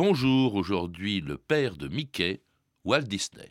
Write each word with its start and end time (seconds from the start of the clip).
Bonjour, 0.00 0.54
aujourd'hui 0.54 1.20
le 1.20 1.36
père 1.36 1.76
de 1.76 1.88
Mickey, 1.88 2.40
Walt 2.84 3.00
Disney. 3.00 3.50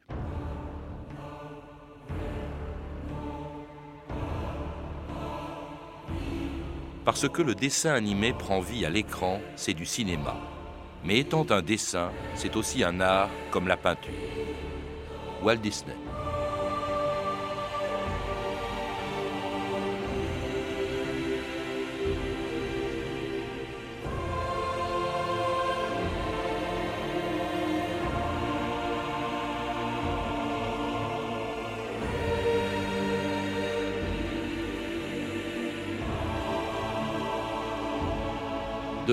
Parce 7.04 7.28
que 7.28 7.42
le 7.42 7.54
dessin 7.54 7.92
animé 7.92 8.32
prend 8.32 8.62
vie 8.62 8.86
à 8.86 8.90
l'écran, 8.90 9.42
c'est 9.58 9.74
du 9.74 9.86
cinéma. 9.86 10.38
Mais 11.04 11.20
étant 11.20 11.46
un 11.50 11.62
dessin, 11.62 12.14
c'est 12.34 12.56
aussi 12.56 12.82
un 12.82 13.02
art 13.02 13.30
comme 13.52 13.68
la 13.68 13.76
peinture. 13.76 14.14
Walt 15.44 15.58
Disney. 15.58 15.98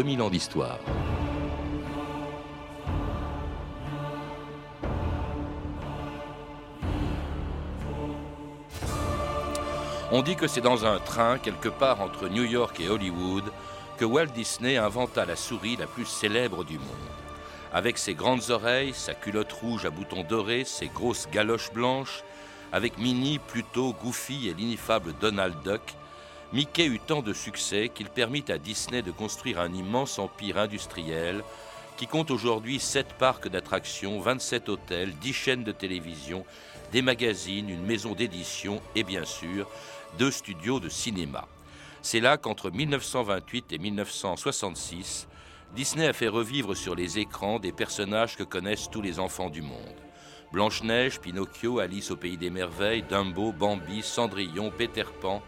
2000 0.05 0.21
ans 0.21 0.29
d'histoire. 0.29 0.79
On 10.13 10.21
dit 10.21 10.37
que 10.37 10.47
c'est 10.47 10.61
dans 10.61 10.85
un 10.85 10.99
train, 10.99 11.39
quelque 11.39 11.71
part 11.71 12.03
entre 12.03 12.29
New 12.29 12.45
York 12.45 12.79
et 12.81 12.91
Hollywood, 12.91 13.45
que 13.97 14.05
Walt 14.05 14.27
Disney 14.27 14.77
inventa 14.77 15.25
la 15.25 15.37
souris 15.37 15.77
la 15.77 15.87
plus 15.87 16.05
célèbre 16.05 16.65
du 16.65 16.79
monde. 16.79 16.87
Avec 17.73 17.97
ses 17.97 18.13
grandes 18.13 18.51
oreilles, 18.51 18.93
sa 18.93 19.15
culotte 19.15 19.53
rouge 19.53 19.87
à 19.87 19.91
boutons 19.91 20.23
dorés, 20.23 20.65
ses 20.65 20.89
grosses 20.89 21.29
galoches 21.33 21.73
blanches, 21.73 22.23
avec 22.73 22.99
Minnie, 22.99 23.39
plutôt 23.39 23.95
Goofy 23.95 24.49
et 24.49 24.55
l'ineffable 24.55 25.15
Donald 25.19 25.55
Duck, 25.65 25.97
Mickey 26.53 26.87
eut 26.87 27.01
tant 27.01 27.23
de 27.23 27.33
succès 27.33 27.91
qu'il 27.93 28.09
permit 28.09 28.45
à 28.49 28.59
Disney 28.59 29.03
de 29.03 29.11
construire 29.11 29.59
un 29.61 29.73
immense 29.73 30.19
empire 30.19 30.59
industriel 30.59 31.43
qui 31.97 32.07
compte 32.07 32.31
aujourd'hui 32.31 32.81
7 32.81 33.15
parcs 33.15 33.49
d'attractions, 33.49 34.21
27 34.21 34.69
hôtels, 34.69 35.15
10 35.21 35.33
chaînes 35.33 35.65
de 35.65 35.73
télévision, 35.73 36.45
des 36.93 37.03
magazines, 37.03 37.69
une 37.69 37.85
maison 37.85 38.15
d'édition 38.15 38.81
et 38.95 39.05
bien 39.05 39.25
sûr 39.25 39.69
deux 40.19 40.31
studios 40.31 40.81
de 40.81 40.89
cinéma. 40.89 41.49
C'est 42.03 42.21
là 42.21 42.37
qu'entre 42.37 42.71
1928 42.71 43.73
et 43.73 43.79
1966, 43.79 45.27
Disney 45.75 46.07
a 46.07 46.13
fait 46.13 46.29
revivre 46.29 46.77
sur 46.77 46.95
les 46.95 47.19
écrans 47.19 47.59
des 47.59 47.73
personnages 47.73 48.37
que 48.37 48.45
connaissent 48.45 48.91
tous 48.91 49.03
les 49.03 49.19
enfants 49.19 49.51
du 49.51 49.63
monde. 49.63 49.97
Blanche-Neige, 50.53 51.21
Pinocchio, 51.21 51.81
Alice 51.81 52.13
au 52.13 52.17
pays 52.17 52.37
des 52.37 52.51
merveilles, 52.51 53.03
Dumbo, 53.03 53.51
Bambi, 53.51 54.03
Cendrillon, 54.03 54.71
Peter 54.71 55.05
Pan, 55.21 55.43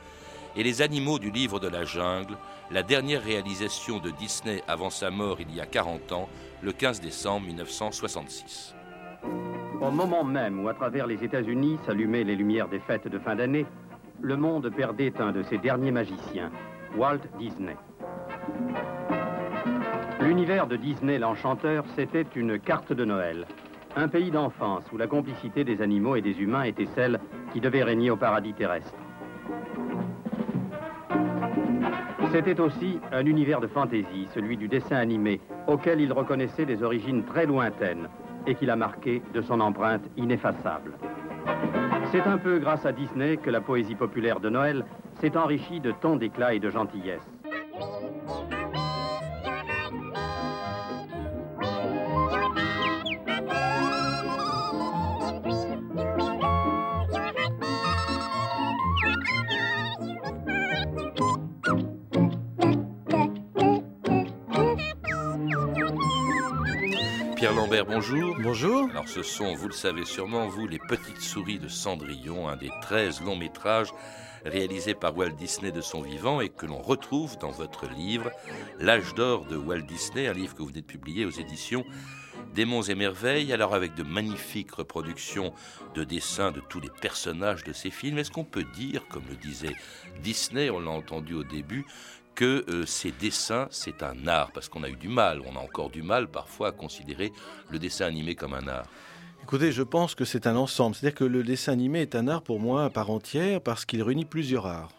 et 0.57 0.63
Les 0.63 0.83
animaux 0.83 1.19
du 1.19 1.31
livre 1.31 1.61
de 1.61 1.69
la 1.69 1.85
jungle, 1.85 2.37
la 2.71 2.83
dernière 2.83 3.23
réalisation 3.23 3.99
de 3.99 4.11
Disney 4.11 4.63
avant 4.67 4.91
sa 4.91 5.11
mort 5.11 5.39
il 5.41 5.55
y 5.55 5.61
a 5.61 5.67
40 5.67 6.13
ans, 6.13 6.29
le 6.63 6.73
15 6.73 7.01
décembre 7.01 7.47
1966. 7.47 8.75
Au 9.81 9.91
moment 9.91 10.25
même 10.25 10.65
où 10.65 10.69
à 10.69 10.75
travers 10.75 11.07
les 11.07 11.23
États-Unis 11.23 11.79
s'allumaient 11.85 12.25
les 12.25 12.37
lumières 12.37 12.69
des 12.69 12.81
fêtes 12.81 13.07
de 13.07 13.19
fin 13.19 13.37
d'année, 13.37 13.67
le 14.23 14.37
monde 14.37 14.71
perdait 14.75 15.13
un 15.19 15.33
de 15.33 15.43
ses 15.43 15.59
derniers 15.59 15.91
magiciens, 15.91 16.51
Walt 16.97 17.21
Disney. 17.39 17.77
L'univers 20.21 20.67
de 20.67 20.77
Disney 20.77 21.19
l'Enchanteur, 21.19 21.85
c'était 21.95 22.27
une 22.35 22.59
carte 22.59 22.95
de 22.95 23.05
Noël. 23.05 23.47
Un 23.95 24.09
pays 24.09 24.31
d'enfance 24.31 24.85
où 24.93 24.97
la 24.97 25.07
complicité 25.07 25.65
des 25.65 25.83
animaux 25.83 26.17
et 26.17 26.23
des 26.23 26.41
humains 26.41 26.63
était 26.63 26.89
celle 26.95 27.21
qui 27.53 27.61
devait 27.61 27.83
régner 27.83 28.11
au 28.11 28.17
paradis 28.17 28.55
terrestre. 28.55 28.95
C'était 32.37 32.61
aussi 32.61 33.01
un 33.13 33.25
univers 33.25 33.63
de 33.63 33.67
fantaisie, 33.67 34.29
celui 34.35 34.59
du 34.59 34.69
dessin 34.69 34.97
animé, 34.97 35.41
auquel 35.67 36.03
il 36.03 36.13
reconnaissait 36.13 36.67
des 36.67 36.83
origines 36.83 37.25
très 37.25 37.47
lointaines 37.47 38.11
et 38.47 38.55
qu'il 38.55 38.69
a 38.69 38.77
marqué 38.77 39.23
de 39.33 39.41
son 39.41 39.59
empreinte 39.59 40.03
ineffaçable. 40.19 40.93
C'est 42.13 42.27
un 42.27 42.37
peu 42.37 42.59
grâce 42.59 42.85
à 42.85 42.93
Disney 42.93 43.39
que 43.39 43.49
la 43.49 43.63
poésie 43.63 43.95
populaire 43.95 44.39
de 44.39 44.51
Noël 44.51 44.85
s'est 45.15 45.35
enrichie 45.35 45.81
de 45.81 45.93
tant 45.93 46.17
d'éclat 46.17 46.53
et 46.53 46.59
de 46.59 46.69
gentillesse. 46.69 47.27
Pierre 67.37 67.53
Lambert, 67.53 67.85
bonjour. 67.85 68.35
Bonjour. 68.43 68.89
Alors 68.91 69.09
ce 69.09 69.23
sont, 69.23 69.55
vous 69.55 69.69
le 69.69 69.75
savez 69.75 70.07
sûrement, 70.07 70.49
vous, 70.49 70.67
les 70.67 70.79
petites 70.79 71.21
souris 71.21 71.59
de 71.59 71.69
Cendrillon, 71.69 72.49
un 72.49 72.57
des 72.57 72.71
13 72.81 73.21
longs 73.21 73.37
métrages 73.37 73.93
réalisés 74.47 74.95
par 74.95 75.15
Walt 75.15 75.33
Disney 75.33 75.71
de 75.71 75.83
son 75.83 76.01
vivant 76.01 76.41
et 76.41 76.49
que 76.49 76.65
l'on 76.65 76.81
retrouve 76.81 77.37
dans 77.39 77.51
votre 77.51 77.87
livre 77.91 78.31
L'âge 78.79 79.15
d'or 79.15 79.45
de 79.45 79.57
Walt 79.57 79.83
Disney, 79.83 80.29
un 80.29 80.33
livre 80.33 80.55
que 80.55 80.63
vous 80.63 80.69
venez 80.69 80.81
de 80.81 80.87
publier 80.87 81.27
aux 81.27 81.31
éditions 81.31 81.85
Démons 82.55 82.83
et 82.83 82.95
merveilles, 82.95 83.53
alors 83.53 83.75
avec 83.75 83.95
de 83.95 84.03
magnifiques 84.03 84.73
reproductions 84.73 85.53
de 85.95 86.05
dessins 86.05 86.53
de 86.53 86.61
tous 86.61 86.81
les 86.81 86.91
personnages 87.03 87.65
de 87.65 87.73
ces 87.73 87.91
films. 87.91 88.19
Est-ce 88.19 88.31
qu'on 88.31 88.45
peut 88.45 88.65
dire, 88.75 89.07
comme 89.09 89.25
le 89.29 89.37
disait 89.37 89.77
Disney, 90.23 90.71
on 90.71 90.81
l'a 90.81 90.91
entendu 90.91 91.35
au 91.35 91.45
début, 91.45 91.85
que 92.37 92.65
euh, 92.69 92.87
ces 92.87 93.11
dessins, 93.11 93.67
c'est 93.71 94.05
un 94.05 94.29
art, 94.29 94.53
parce 94.53 94.69
qu'on 94.69 94.85
a 94.85 94.89
eu 94.89 94.97
du 94.97 95.09
mal, 95.09 95.41
on 95.45 95.57
a 95.57 95.61
encore 95.61 95.91
du 95.91 96.03
mal 96.03 96.29
parfois 96.29 96.69
à 96.69 96.73
considérer 96.73 97.33
le 97.71 97.81
dessin 97.81 98.07
animé 98.07 98.37
comme 98.37 98.55
un 98.55 98.69
art. 98.69 98.87
Écoutez, 99.43 99.73
je 99.73 99.83
pense 99.83 100.15
que 100.15 100.25
c'est 100.25 100.47
un 100.47 100.57
ensemble. 100.57 100.95
C'est-à-dire 100.95 101.19
que 101.19 101.25
le 101.25 101.43
dessin 101.43 101.73
animé 101.73 102.03
est 102.03 102.15
un 102.15 102.29
art 102.29 102.43
pour 102.43 102.61
moi 102.61 102.85
à 102.85 102.91
part 102.91 103.11
entière 103.11 103.61
parce 103.61 103.85
qu'il 103.85 104.03
réunit 104.03 104.25
plusieurs 104.25 104.67
arts, 104.67 104.93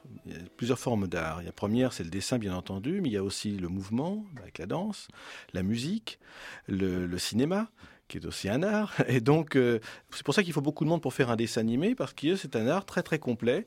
plusieurs 0.56 0.80
formes 0.80 1.08
d'art. 1.08 1.42
La 1.44 1.52
première, 1.52 1.94
c'est 1.94 2.04
le 2.04 2.10
dessin, 2.10 2.38
bien 2.40 2.56
entendu, 2.56 3.02
mais 3.02 3.10
il 3.10 3.14
y 3.14 3.18
a 3.18 3.24
aussi 3.24 3.52
le 3.52 3.68
mouvement, 3.68 4.26
avec 4.42 4.58
la 4.58 4.66
danse, 4.66 5.10
la 5.54 5.64
musique, 5.64 6.20
le 6.68 7.18
cinéma 7.18 7.70
qui 8.08 8.18
est 8.18 8.26
aussi 8.26 8.50
un 8.50 8.64
art. 8.64 8.94
Et 9.08 9.22
donc, 9.22 9.56
euh, 9.56 9.80
c'est 10.12 10.24
pour 10.24 10.34
ça 10.34 10.44
qu'il 10.44 10.54
faut 10.54 10.62
beaucoup 10.62 10.84
de 10.84 10.90
monde 10.90 11.02
pour 11.02 11.14
faire 11.14 11.30
un 11.30 11.36
dessin 11.36 11.62
animé, 11.62 11.96
parce 11.96 12.14
que 12.14 12.36
c'est 12.36 12.56
un 12.56 12.68
art 12.68 12.86
très 12.86 13.04
très 13.04 13.20
complet. 13.20 13.66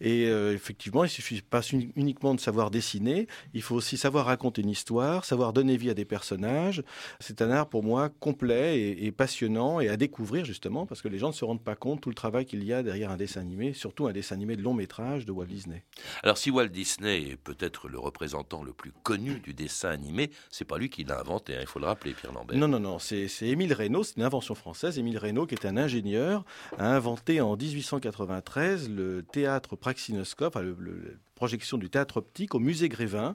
Et 0.00 0.26
euh, 0.26 0.54
effectivement, 0.54 1.04
il 1.04 1.10
suffit 1.10 1.42
pas 1.42 1.60
uniquement 1.96 2.34
de 2.34 2.40
savoir 2.40 2.70
dessiner, 2.70 3.26
il 3.54 3.62
faut 3.62 3.74
aussi 3.74 3.96
savoir 3.96 4.26
raconter 4.26 4.62
une 4.62 4.70
histoire, 4.70 5.24
savoir 5.24 5.52
donner 5.52 5.76
vie 5.76 5.90
à 5.90 5.94
des 5.94 6.04
personnages. 6.04 6.82
C'est 7.20 7.42
un 7.42 7.50
art 7.50 7.68
pour 7.68 7.82
moi 7.82 8.08
complet 8.08 8.80
et, 8.80 9.12
passionnant 9.12 9.80
et 9.80 9.88
à 9.88 9.96
découvrir 9.96 10.44
justement, 10.44 10.86
parce 10.86 11.02
que 11.02 11.08
les 11.08 11.18
gens 11.18 11.28
ne 11.28 11.32
se 11.32 11.44
rendent 11.44 11.62
pas 11.62 11.76
compte 11.76 12.00
tout 12.00 12.08
le 12.08 12.14
travail 12.14 12.46
qu'il 12.46 12.64
y 12.64 12.72
a 12.72 12.82
derrière 12.82 13.10
un 13.10 13.16
dessin 13.16 13.40
animé, 13.40 13.72
surtout 13.72 14.06
un 14.06 14.12
dessin 14.12 14.34
animé 14.34 14.56
de 14.56 14.62
long 14.62 14.74
métrage 14.74 15.26
de 15.26 15.32
Walt 15.32 15.46
Disney. 15.46 15.84
Alors, 16.22 16.38
si 16.38 16.50
Walt 16.50 16.68
Disney 16.68 17.30
est 17.30 17.36
peut-être 17.36 17.88
le 17.88 17.98
représentant 17.98 18.62
le 18.62 18.72
plus 18.72 18.92
connu 19.02 19.40
du 19.40 19.54
dessin 19.54 19.90
animé, 19.90 20.30
c'est 20.50 20.64
pas 20.64 20.78
lui 20.78 20.88
qui 20.88 21.04
l'a 21.04 21.20
inventé, 21.20 21.54
hein, 21.54 21.60
il 21.60 21.66
faut 21.66 21.78
le 21.78 21.86
rappeler, 21.86 22.12
Pierre 22.12 22.32
Lambert. 22.32 22.56
Non, 22.56 22.68
non, 22.68 22.80
non, 22.80 22.98
c'est 22.98 23.28
Émile 23.42 23.72
c'est 24.02 24.16
une 24.16 24.22
invention 24.22 24.54
française. 24.54 24.98
Émile 24.98 25.18
Reynaud, 25.18 25.46
qui 25.46 25.54
est 25.54 25.66
un 25.66 25.76
ingénieur, 25.76 26.44
a 26.78 26.94
inventé 26.94 27.40
en 27.40 27.56
1893 27.56 28.88
le 28.88 29.22
théâtre 29.22 29.76
praxinoscope, 29.76 30.56
projection 31.42 31.76
du 31.76 31.90
théâtre 31.90 32.18
optique 32.18 32.54
au 32.54 32.60
musée 32.60 32.88
Grévin. 32.88 33.34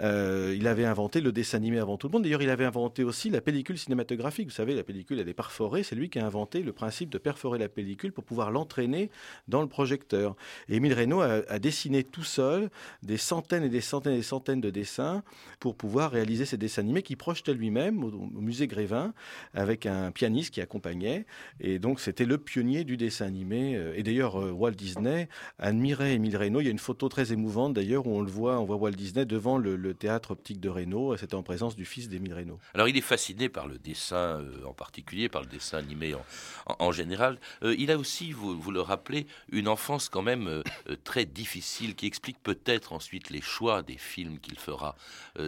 Euh, 0.00 0.54
il 0.54 0.66
avait 0.66 0.84
inventé 0.84 1.22
le 1.22 1.32
dessin 1.32 1.56
animé 1.56 1.78
avant 1.78 1.96
tout 1.96 2.06
le 2.08 2.12
monde. 2.12 2.24
D'ailleurs, 2.24 2.42
il 2.42 2.50
avait 2.50 2.66
inventé 2.66 3.04
aussi 3.04 3.30
la 3.30 3.40
pellicule 3.40 3.78
cinématographique. 3.78 4.48
Vous 4.48 4.54
savez, 4.54 4.74
la 4.74 4.82
pellicule, 4.82 5.18
elle 5.18 5.30
est 5.30 5.32
perforée. 5.32 5.82
C'est 5.82 5.94
lui 5.94 6.10
qui 6.10 6.18
a 6.18 6.26
inventé 6.26 6.62
le 6.62 6.74
principe 6.74 7.08
de 7.08 7.16
perforer 7.16 7.58
la 7.58 7.70
pellicule 7.70 8.12
pour 8.12 8.24
pouvoir 8.24 8.50
l'entraîner 8.50 9.10
dans 9.48 9.62
le 9.62 9.66
projecteur. 9.66 10.36
Et 10.68 10.76
Émile 10.76 10.92
Reynaud 10.92 11.22
a, 11.22 11.58
dessiné 11.58 12.04
tout 12.04 12.22
seul 12.22 12.68
des 13.02 13.16
centaines 13.16 13.64
et 13.64 13.70
des 13.70 13.80
centaines 13.80 14.12
et 14.12 14.18
des 14.18 14.22
centaines 14.22 14.60
de 14.60 14.68
dessins 14.68 15.22
pour 15.58 15.74
pouvoir 15.74 16.10
réaliser 16.10 16.44
ces 16.44 16.58
dessins 16.58 16.82
animés 16.82 17.02
qu'il 17.02 17.16
projetait 17.16 17.54
lui-même 17.54 18.04
au, 18.04 18.10
musée 18.42 18.66
Grévin 18.66 19.14
avec 19.54 19.86
un 19.86 20.10
pianiste 20.10 20.52
qui 20.52 20.60
accompagnait. 20.60 21.24
Et 21.60 21.78
donc, 21.78 22.00
c'était 22.00 22.26
le 22.26 22.36
pionnier 22.36 22.84
du 22.84 22.98
dessin 22.98 23.24
animé. 23.24 23.80
Et 23.94 24.02
d'ailleurs, 24.02 24.38
euh, 24.38 24.50
Walt 24.50 24.72
Disney 24.72 25.30
admirait 25.58 26.12
Émile 26.12 26.36
Reynaud. 26.36 26.60
Il 26.60 26.64
y 26.64 26.68
a 26.68 26.72
une 26.72 26.78
photo 26.78 27.08
très 27.08 27.32
émouvante 27.32 27.37
émouvante 27.38 27.72
d'ailleurs 27.72 28.06
où 28.06 28.16
on 28.16 28.20
le 28.20 28.30
voit, 28.30 28.58
on 28.58 28.64
voit 28.64 28.76
Walt 28.76 28.90
Disney 28.90 29.24
devant 29.24 29.58
le, 29.58 29.94
théâtre 29.94 30.32
optique 30.32 30.60
de 30.60 30.68
Reno, 30.68 31.16
c'était 31.16 31.34
en 31.34 31.42
présence 31.42 31.76
du 31.76 31.84
fils 31.84 32.08
d'Émile 32.08 32.34
Reno. 32.34 32.58
Alors 32.74 32.88
il 32.88 32.96
est 32.96 33.00
fasciné 33.00 33.48
par 33.48 33.66
le 33.66 33.78
dessin 33.78 34.40
euh, 34.40 34.64
en 34.66 34.74
particulier, 34.74 35.28
par 35.28 35.42
le 35.42 35.48
dessin 35.48 35.78
animé 35.78 36.14
en, 36.66 36.92
général. 36.92 37.38
Euh, 37.62 37.74
il 37.78 37.90
a 37.90 37.96
aussi, 37.96 38.32
vous, 38.32 38.60
vous, 38.60 38.70
le 38.70 38.80
rappelez, 38.80 39.26
une 39.50 39.68
enfance 39.68 40.08
quand 40.08 40.22
même 40.22 40.48
euh, 40.48 40.62
très 41.04 41.24
difficile 41.24 41.94
qui 41.94 42.06
explique 42.06 42.42
peut-être 42.42 42.92
ensuite 42.92 43.30
les 43.30 43.40
choix 43.40 43.82
des 43.82 43.96
films 43.96 44.38
qu'il 44.40 44.58
fera. 44.58 44.96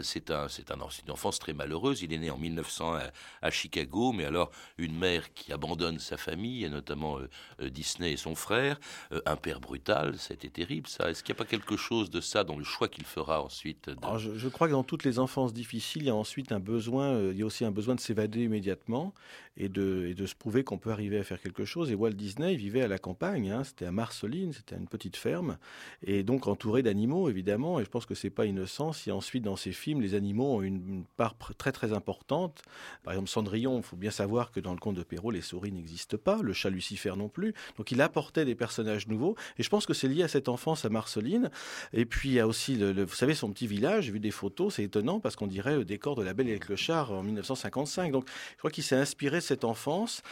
c'est 0.02 0.30
un, 0.30 0.48
c'est 0.48 0.70
un, 0.70 0.76
une 0.76 1.10
enfance 1.10 1.38
très 1.38 1.52
malheureuse. 1.52 2.02
Il 2.02 2.12
est 2.12 2.18
né 2.18 2.30
en 2.30 2.38
1900 2.38 2.98
à, 3.42 3.50
Chicago, 3.50 4.12
mais 4.12 4.24
alors 4.24 4.50
une 4.78 4.96
mère 4.96 5.32
qui 5.34 5.52
abandonne 5.52 5.98
sa 5.98 6.16
famille, 6.16 6.64
et 6.64 6.68
notamment 6.68 7.18
Disney 7.60 8.12
et 8.12 8.16
son 8.16 8.34
frère, 8.34 8.78
un 9.26 9.36
père 9.36 9.60
brutal, 9.60 10.16
c'était 10.18 10.48
terrible 10.48 10.88
ça. 10.88 11.10
Est-ce 11.10 11.22
qu'il 11.24 11.34
n'y 11.34 11.38
a 11.38 11.42
pas 11.42 11.50
quelque 11.50 11.76
chose 11.80 12.10
de 12.10 12.20
ça 12.20 12.44
dans 12.44 12.56
le 12.56 12.64
choix 12.64 12.88
qu'il 12.88 13.04
fera 13.04 13.42
ensuite 13.42 13.90
je, 14.18 14.48
crois 14.48 14.68
que 14.68 14.72
dans 14.72 14.84
toutes 14.84 15.04
les 15.04 15.18
enfances 15.18 15.52
difficiles, 15.52 16.02
il 16.02 16.06
y 16.06 16.10
a 16.10 16.14
ensuite 16.14 16.52
un 16.52 16.60
besoin, 16.60 17.18
il 17.30 17.36
y 17.36 17.42
a 17.42 17.46
aussi 17.46 17.64
un 17.64 17.70
besoin 17.70 17.94
de 17.94 18.00
s'évader 18.00 18.44
immédiatement 18.44 19.14
et 19.60 19.68
de, 19.68 20.26
se 20.26 20.34
prouver 20.34 20.64
qu'on 20.64 20.78
peut 20.78 20.90
arriver 20.90 21.18
à 21.18 21.22
faire 21.22 21.40
quelque 21.40 21.66
chose. 21.66 21.90
Et 21.90 21.94
Walt 21.94 22.10
Disney 22.10 22.54
vivait 22.54 22.80
à 22.80 22.88
la 22.88 22.98
campagne, 22.98 23.50
hein. 23.50 23.62
c'était 23.62 23.84
à 23.84 23.92
Marceline, 23.92 24.52
c'était 24.52 24.74
une 24.74 24.88
petite 24.88 25.16
ferme, 25.16 25.58
et 26.02 26.22
donc 26.22 26.46
entouré 26.46 26.82
d'animaux 26.82 27.28
évidemment. 27.28 27.78
Et 27.78 27.84
je 27.84 27.90
pense 27.90 28.06
que 28.06 28.14
c'est 28.14 28.30
pas 28.30 28.46
innocent 28.46 28.92
si 28.92 29.12
ensuite 29.12 29.44
dans 29.44 29.56
ses 29.56 29.72
films 29.72 30.00
les 30.00 30.14
animaux 30.14 30.56
ont 30.56 30.62
une, 30.62 31.04
part 31.16 31.36
très 31.58 31.72
très 31.72 31.92
importante. 31.92 32.62
Par 33.02 33.12
exemple 33.12 33.28
Cendrillon, 33.28 33.76
il 33.76 33.82
faut 33.82 33.96
bien 33.96 34.10
savoir 34.10 34.50
que 34.50 34.60
dans 34.60 34.72
le 34.72 34.78
conte 34.78 34.96
de 34.96 35.02
Perrault 35.02 35.30
les 35.30 35.42
souris 35.42 35.72
n'existent 35.72 36.16
pas, 36.16 36.40
le 36.40 36.54
chat 36.54 36.70
Lucifer 36.70 37.12
non 37.16 37.28
plus. 37.28 37.52
Donc 37.76 37.90
il 37.90 38.00
apportait 38.00 38.46
des 38.46 38.54
personnages 38.54 39.08
nouveaux. 39.08 39.36
Et 39.58 39.62
je 39.62 39.68
pense 39.68 39.84
que 39.84 39.92
c'est 39.92 40.08
lié 40.08 40.22
à 40.22 40.28
cette 40.28 40.48
enfance 40.48 40.86
à 40.86 40.88
Marceline. 40.88 41.50
Et 41.92 42.06
puis 42.06 42.30
il 42.30 42.34
y 42.34 42.40
a 42.40 42.46
aussi, 42.46 42.76
le, 42.76 43.04
vous 43.04 43.14
savez, 43.14 43.34
son 43.34 43.50
petit 43.50 43.66
village. 43.66 44.04
J'ai 44.04 44.12
vu 44.12 44.20
des 44.20 44.30
photos, 44.30 44.76
c'est 44.76 44.84
étonnant 44.84 45.20
parce 45.20 45.36
qu'on 45.36 45.46
dirait 45.46 45.76
le 45.76 45.84
décor 45.84 46.14
de 46.14 46.22
La 46.22 46.32
Belle 46.32 46.48
et 46.48 46.54
le 46.54 46.58
Clochard 46.58 47.12
en 47.12 47.22
1955. 47.22 48.10
Donc 48.12 48.26
je 48.52 48.58
crois 48.58 48.70
qu'il 48.70 48.84
s'est 48.84 48.96
inspiré 48.96 49.42
cette 49.50 49.64
enfance. 49.64 50.22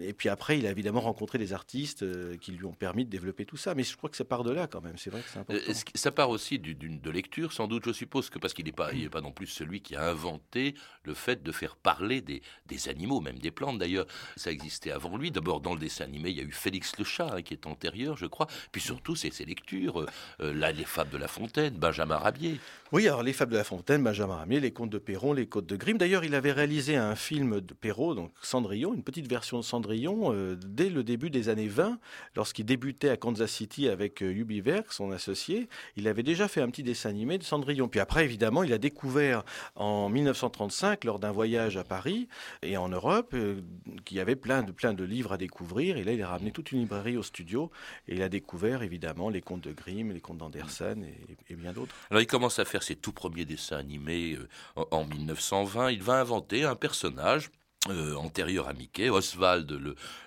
Et 0.00 0.12
puis 0.12 0.28
après, 0.28 0.58
il 0.58 0.66
a 0.66 0.70
évidemment 0.70 1.00
rencontré 1.00 1.38
des 1.38 1.54
artistes 1.54 2.02
euh, 2.02 2.36
qui 2.36 2.52
lui 2.52 2.66
ont 2.66 2.74
permis 2.74 3.06
de 3.06 3.10
développer 3.10 3.46
tout 3.46 3.56
ça. 3.56 3.74
Mais 3.74 3.84
je 3.84 3.96
crois 3.96 4.10
que 4.10 4.16
ça 4.16 4.24
part 4.24 4.44
de 4.44 4.52
là 4.52 4.66
quand 4.66 4.82
même. 4.82 4.98
C'est 4.98 5.08
vrai 5.08 5.22
que 5.22 5.28
c'est 5.30 5.38
important. 5.38 5.62
Euh, 5.66 5.74
ça 5.94 6.12
part 6.12 6.28
aussi 6.28 6.58
d'une 6.58 7.00
de 7.00 7.10
lecture, 7.10 7.52
sans 7.54 7.68
doute, 7.68 7.84
je 7.86 7.92
suppose, 7.92 8.28
que 8.28 8.38
parce 8.38 8.52
qu'il 8.52 8.66
n'est 8.66 8.72
pas, 8.72 8.90
pas 9.10 9.20
non 9.22 9.32
plus 9.32 9.46
celui 9.46 9.80
qui 9.80 9.96
a 9.96 10.04
inventé 10.04 10.74
le 11.04 11.14
fait 11.14 11.42
de 11.42 11.52
faire 11.52 11.76
parler 11.76 12.20
des, 12.20 12.42
des 12.66 12.88
animaux, 12.88 13.20
même 13.20 13.38
des 13.38 13.50
plantes 13.50 13.78
d'ailleurs. 13.78 14.06
Ça 14.36 14.50
existait 14.50 14.90
avant 14.90 15.16
lui. 15.16 15.30
D'abord, 15.30 15.60
dans 15.60 15.72
le 15.72 15.80
dessin 15.80 16.04
animé, 16.04 16.30
il 16.30 16.36
y 16.36 16.40
a 16.40 16.44
eu 16.44 16.52
Félix 16.52 16.98
le 16.98 17.04
chat, 17.04 17.32
hein, 17.32 17.42
qui 17.42 17.54
est 17.54 17.66
antérieur, 17.66 18.16
je 18.18 18.26
crois. 18.26 18.46
Puis 18.72 18.82
surtout, 18.82 19.16
c'est 19.16 19.32
ses 19.32 19.46
lectures. 19.46 20.04
Euh, 20.40 20.52
là, 20.52 20.70
les 20.72 20.84
fables 20.84 21.10
de 21.10 21.18
La 21.18 21.28
Fontaine, 21.28 21.74
Benjamin 21.74 22.18
Rabier. 22.18 22.60
Oui, 22.92 23.08
alors 23.08 23.22
les 23.22 23.32
fables 23.32 23.52
de 23.52 23.56
La 23.56 23.64
Fontaine, 23.64 24.02
Benjamin 24.02 24.36
Rabier, 24.36 24.60
les 24.60 24.72
contes 24.72 24.90
de 24.90 24.98
Perron, 24.98 25.32
les 25.32 25.46
contes 25.46 25.66
de 25.66 25.76
Grimm. 25.76 25.96
D'ailleurs, 25.96 26.24
il 26.24 26.34
avait 26.34 26.52
réalisé 26.52 26.96
un 26.96 27.16
film 27.16 27.60
de 27.60 27.74
Perrault, 27.74 28.14
donc 28.14 28.32
Cendrillon, 28.56 28.94
une 28.94 29.02
petite 29.02 29.28
version 29.28 29.58
de 29.58 29.62
Cendrillon, 29.62 30.32
euh, 30.32 30.56
dès 30.56 30.88
le 30.88 31.04
début 31.04 31.28
des 31.28 31.50
années 31.50 31.68
20, 31.68 31.98
lorsqu'il 32.36 32.64
débutait 32.64 33.10
à 33.10 33.18
Kansas 33.18 33.50
City 33.50 33.86
avec 33.86 34.22
euh, 34.22 34.32
Ubiverk, 34.32 34.94
son 34.94 35.10
associé. 35.10 35.68
Il 35.96 36.08
avait 36.08 36.22
déjà 36.22 36.48
fait 36.48 36.62
un 36.62 36.70
petit 36.70 36.82
dessin 36.82 37.10
animé 37.10 37.36
de 37.36 37.42
Cendrillon. 37.42 37.86
Puis 37.86 38.00
après, 38.00 38.24
évidemment, 38.24 38.62
il 38.62 38.72
a 38.72 38.78
découvert 38.78 39.44
en 39.74 40.08
1935, 40.08 41.04
lors 41.04 41.18
d'un 41.18 41.32
voyage 41.32 41.76
à 41.76 41.84
Paris 41.84 42.28
et 42.62 42.78
en 42.78 42.88
Europe, 42.88 43.32
euh, 43.34 43.60
qu'il 44.06 44.16
y 44.16 44.20
avait 44.20 44.36
plein 44.36 44.62
de, 44.62 44.72
plein 44.72 44.94
de 44.94 45.04
livres 45.04 45.32
à 45.32 45.36
découvrir. 45.36 45.98
Et 45.98 46.04
là, 46.04 46.12
il 46.12 46.22
a 46.22 46.28
ramené 46.28 46.50
toute 46.50 46.72
une 46.72 46.78
librairie 46.78 47.18
au 47.18 47.22
studio 47.22 47.70
et 48.08 48.14
il 48.14 48.22
a 48.22 48.30
découvert 48.30 48.82
évidemment 48.82 49.28
les 49.28 49.42
contes 49.42 49.64
de 49.64 49.72
Grimm, 49.72 50.12
les 50.12 50.22
contes 50.22 50.38
d'Andersen 50.38 51.04
et, 51.50 51.54
bien 51.56 51.74
d'autres. 51.74 51.94
Alors, 52.10 52.22
il 52.22 52.26
commence 52.26 52.58
à 52.58 52.64
faire 52.64 52.82
ses 52.82 52.96
tout 52.96 53.12
premiers 53.12 53.44
dessins 53.44 53.76
animés 53.76 54.38
en 54.76 55.04
1920. 55.04 55.90
Il 55.90 56.02
va 56.02 56.20
inventer 56.20 56.64
un 56.64 56.74
personnage 56.74 57.50
euh, 57.90 58.14
antérieur 58.16 58.68
à 58.68 58.72
Mickey, 58.72 59.08
Oswald 59.08 59.70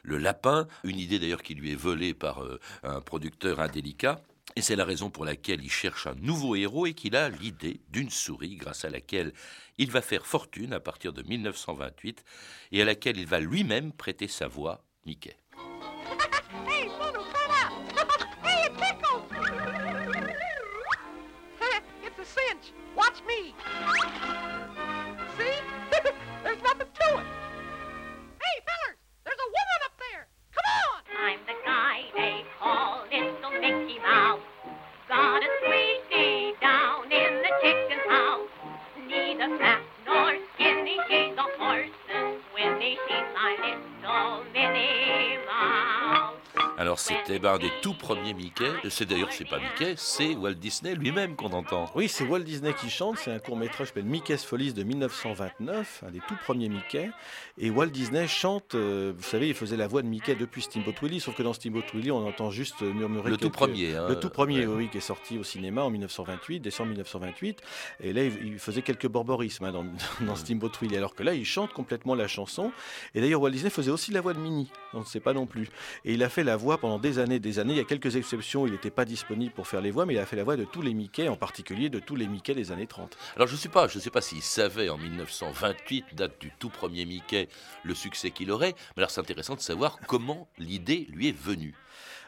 le, 0.03 0.17
lapin, 0.17 0.67
une 0.83 0.99
idée 0.99 1.19
d'ailleurs 1.19 1.43
qui 1.43 1.55
lui 1.55 1.71
est 1.71 1.75
volée 1.75 2.13
par 2.13 2.43
euh, 2.43 2.59
un 2.83 3.01
producteur 3.01 3.59
indélicat. 3.59 4.21
Et 4.55 4.61
c'est 4.61 4.75
la 4.75 4.85
raison 4.85 5.09
pour 5.09 5.25
laquelle 5.25 5.63
il 5.63 5.69
cherche 5.69 6.07
un 6.07 6.15
nouveau 6.15 6.55
héros 6.55 6.87
et 6.87 6.93
qu'il 6.93 7.15
a 7.15 7.29
l'idée 7.29 7.81
d'une 7.89 8.09
souris 8.09 8.55
grâce 8.55 8.83
à 8.83 8.89
laquelle 8.89 9.33
il 9.77 9.91
va 9.91 10.01
faire 10.01 10.25
fortune 10.25 10.73
à 10.73 10.79
partir 10.79 11.13
de 11.13 11.21
1928 11.21 12.23
et 12.71 12.81
à 12.81 12.85
laquelle 12.85 13.17
il 13.17 13.27
va 13.27 13.39
lui-même 13.39 13.93
prêter 13.93 14.27
sa 14.27 14.47
voix, 14.47 14.83
Mickey. 15.05 15.37
C'était 47.29 47.47
un 47.47 47.59
des 47.59 47.71
tout 47.81 47.93
premiers 47.93 48.33
Mickey. 48.33 48.71
C'est 48.89 49.05
d'ailleurs, 49.05 49.31
c'est 49.31 49.47
pas 49.47 49.59
Mickey, 49.59 49.93
c'est 49.97 50.33
Walt 50.33 50.55
Disney 50.55 50.95
lui-même 50.95 51.35
qu'on 51.35 51.51
entend. 51.51 51.85
Oui, 51.93 52.09
c'est 52.09 52.23
Walt 52.23 52.39
Disney 52.39 52.73
qui 52.73 52.89
chante. 52.89 53.17
C'est 53.19 53.31
un 53.31 53.37
court 53.37 53.55
métrage 53.55 53.87
qui 53.87 53.93
s'appelle 53.93 54.05
Mickey's 54.05 54.43
Follies 54.43 54.73
de 54.73 54.81
1929, 54.81 56.05
un 56.07 56.11
des 56.11 56.21
tout 56.27 56.35
premiers 56.43 56.69
Mickey. 56.69 57.11
Et 57.59 57.69
Walt 57.69 57.87
Disney 57.87 58.27
chante. 58.27 58.73
Euh, 58.73 59.13
vous 59.15 59.23
savez, 59.23 59.47
il 59.49 59.53
faisait 59.53 59.77
la 59.77 59.87
voix 59.87 60.01
de 60.01 60.07
Mickey 60.07 60.33
depuis 60.35 60.63
Steamboat 60.63 60.95
Willie, 61.03 61.19
sauf 61.19 61.35
que 61.35 61.43
dans 61.43 61.53
Steamboat 61.53 61.83
Willie, 61.93 62.09
on 62.09 62.27
entend 62.27 62.49
juste 62.49 62.81
murmurer. 62.81 63.29
Le 63.29 63.37
tout 63.37 63.51
premier. 63.51 63.95
Hein, 63.95 64.07
le 64.09 64.19
tout 64.19 64.29
premier, 64.29 64.65
oui, 64.65 64.89
qui 64.89 64.97
est 64.97 65.01
sorti 65.01 65.37
au 65.37 65.43
cinéma 65.43 65.83
en 65.83 65.91
1928, 65.91 66.61
décembre 66.61 66.89
1928. 66.89 67.61
Et 68.01 68.11
là, 68.11 68.23
il 68.23 68.57
faisait 68.57 68.81
quelques 68.81 69.07
borborismes 69.07 69.65
hein, 69.65 69.71
dans, 69.71 69.85
dans 70.25 70.35
Steamboat 70.35 70.71
Willie, 70.81 70.97
alors 70.97 71.13
que 71.13 71.21
là, 71.21 71.35
il 71.35 71.45
chante 71.45 71.73
complètement 71.73 72.15
la 72.15 72.27
chanson. 72.27 72.71
Et 73.13 73.21
d'ailleurs, 73.21 73.41
Walt 73.41 73.51
Disney 73.51 73.69
faisait 73.69 73.91
aussi 73.91 74.11
la 74.11 74.21
voix 74.21 74.33
de 74.33 74.39
Minnie. 74.39 74.71
On 74.93 75.01
ne 75.01 75.05
sait 75.05 75.19
pas 75.19 75.33
non 75.33 75.45
plus. 75.45 75.69
Et 76.05 76.13
il 76.13 76.23
a 76.23 76.29
fait 76.29 76.43
la 76.43 76.57
voix 76.57 76.79
pendant 76.79 76.97
des 76.97 77.18
années, 77.19 77.39
des 77.39 77.59
années. 77.59 77.73
Il 77.73 77.77
y 77.77 77.81
a 77.81 77.85
quelques 77.85 78.15
exceptions, 78.15 78.65
il 78.65 78.71
n'était 78.71 78.89
pas 78.89 79.05
disponible 79.05 79.51
pour 79.53 79.67
faire 79.67 79.81
les 79.81 79.91
voix, 79.91 80.05
mais 80.05 80.15
il 80.15 80.19
a 80.19 80.25
fait 80.25 80.35
la 80.35 80.43
voix 80.43 80.57
de 80.57 80.65
tous 80.65 80.81
les 80.81 80.93
Mickey, 80.93 81.27
en 81.27 81.35
particulier 81.35 81.89
de 81.89 81.99
tous 81.99 82.15
les 82.15 82.27
Mickey 82.27 82.53
des 82.53 82.71
années 82.71 82.87
30. 82.87 83.17
Alors 83.35 83.47
je 83.47 83.53
ne 83.53 83.57
sais 83.57 83.69
pas, 83.69 83.87
je 83.87 83.99
sais 83.99 84.09
pas 84.09 84.21
s'il 84.21 84.41
savait 84.41 84.89
en 84.89 84.97
1928, 84.97 86.15
date 86.15 86.39
du 86.39 86.51
tout 86.59 86.69
premier 86.69 87.05
Mickey, 87.05 87.47
le 87.83 87.93
succès 87.93 88.31
qu'il 88.31 88.51
aurait, 88.51 88.73
mais 88.95 89.01
alors 89.01 89.11
c'est 89.11 89.21
intéressant 89.21 89.55
de 89.55 89.61
savoir 89.61 89.99
comment 90.07 90.47
l'idée 90.57 91.07
lui 91.11 91.29
est 91.29 91.37
venue. 91.37 91.75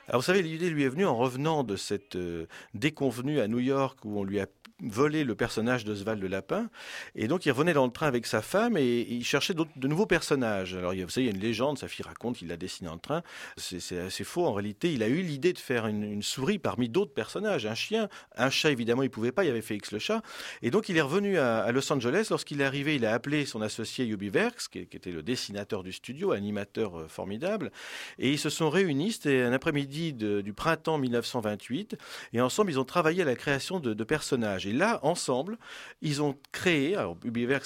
Alors 0.07 0.21
vous 0.21 0.25
savez, 0.25 0.41
l'idée 0.41 0.69
lui 0.69 0.83
est 0.83 0.89
venue 0.89 1.05
en 1.05 1.15
revenant 1.15 1.63
de 1.63 1.75
cette 1.75 2.15
euh, 2.15 2.47
déconvenue 2.73 3.39
à 3.39 3.47
New 3.47 3.59
York 3.59 3.99
où 4.03 4.19
on 4.19 4.23
lui 4.23 4.39
a 4.39 4.47
volé 4.81 5.23
le 5.23 5.35
personnage 5.35 5.85
d'Oswald 5.85 6.21
le 6.21 6.27
Lapin. 6.27 6.69
Et 7.15 7.27
donc, 7.27 7.45
il 7.45 7.51
revenait 7.51 7.73
dans 7.73 7.85
le 7.85 7.91
train 7.91 8.07
avec 8.07 8.25
sa 8.25 8.41
femme 8.41 8.77
et, 8.77 9.01
il 9.01 9.23
cherchait 9.23 9.53
de 9.53 9.87
nouveaux 9.87 10.05
personnages. 10.05 10.75
Alors, 10.75 10.93
vous 10.93 11.09
savez, 11.09 11.27
il 11.27 11.29
y 11.29 11.33
a 11.33 11.35
une 11.35 11.41
légende, 11.41 11.77
sa 11.77 11.87
fille 11.87 12.05
raconte 12.05 12.38
qu'il 12.38 12.47
l'a 12.47 12.57
dessiné 12.57 12.88
dans 12.88 12.95
le 12.95 13.00
train. 13.00 13.23
C'est 13.57 14.00
assez 14.00 14.23
faux. 14.23 14.45
En 14.45 14.53
réalité, 14.53 14.93
il 14.93 15.03
a 15.03 15.07
eu 15.07 15.21
l'idée 15.21 15.53
de 15.53 15.59
faire 15.59 15.88
une, 15.88 16.21
souris 16.21 16.59
parmi 16.59 16.89
d'autres 16.89 17.13
personnages. 17.13 17.65
Un 17.65 17.75
chien, 17.75 18.09
un 18.35 18.50
chat, 18.50 18.71
évidemment, 18.71 19.03
il 19.03 19.09
pouvait 19.09 19.31
pas. 19.31 19.43
Il 19.43 19.47
y 19.47 19.50
avait 19.50 19.61
Félix 19.61 19.91
le 19.91 20.00
chat. 20.00 20.21
Et 20.61 20.71
donc, 20.71 20.89
il 20.89 20.97
est 20.97 21.01
revenu 21.01 21.38
à, 21.38 21.71
Los 21.71 21.91
Angeles. 21.91 22.27
Lorsqu'il 22.29 22.61
est 22.61 22.65
arrivé, 22.65 22.95
il 22.95 23.05
a 23.05 23.13
appelé 23.13 23.45
son 23.45 23.61
associé 23.61 24.05
Yubi 24.05 24.29
Verks, 24.29 24.69
qui, 24.71 24.79
était 24.79 25.11
le 25.11 25.23
dessinateur 25.23 25.83
du 25.83 25.91
studio, 25.91 26.31
animateur 26.31 27.00
euh, 27.00 27.07
formidable. 27.07 27.71
Et 28.19 28.31
ils 28.31 28.39
se 28.39 28.50
sont 28.50 28.69
réunis. 28.69 29.13
C'était 29.13 29.41
un 29.41 29.53
après-midi 29.53 30.13
du 30.13 30.53
printemps 30.53 30.97
1928. 30.97 31.97
Et 32.33 32.41
ensemble, 32.41 32.71
ils 32.71 32.79
ont 32.79 32.85
travaillé 32.85 33.21
à 33.21 33.25
la 33.25 33.35
création 33.35 33.79
de, 33.79 33.93
de 33.93 34.03
personnages. 34.03 34.65
Et 34.67 34.70
là, 34.71 34.99
ensemble, 35.03 35.57
ils 36.01 36.21
ont 36.21 36.37
créé, 36.51 36.95
alors 36.95 37.17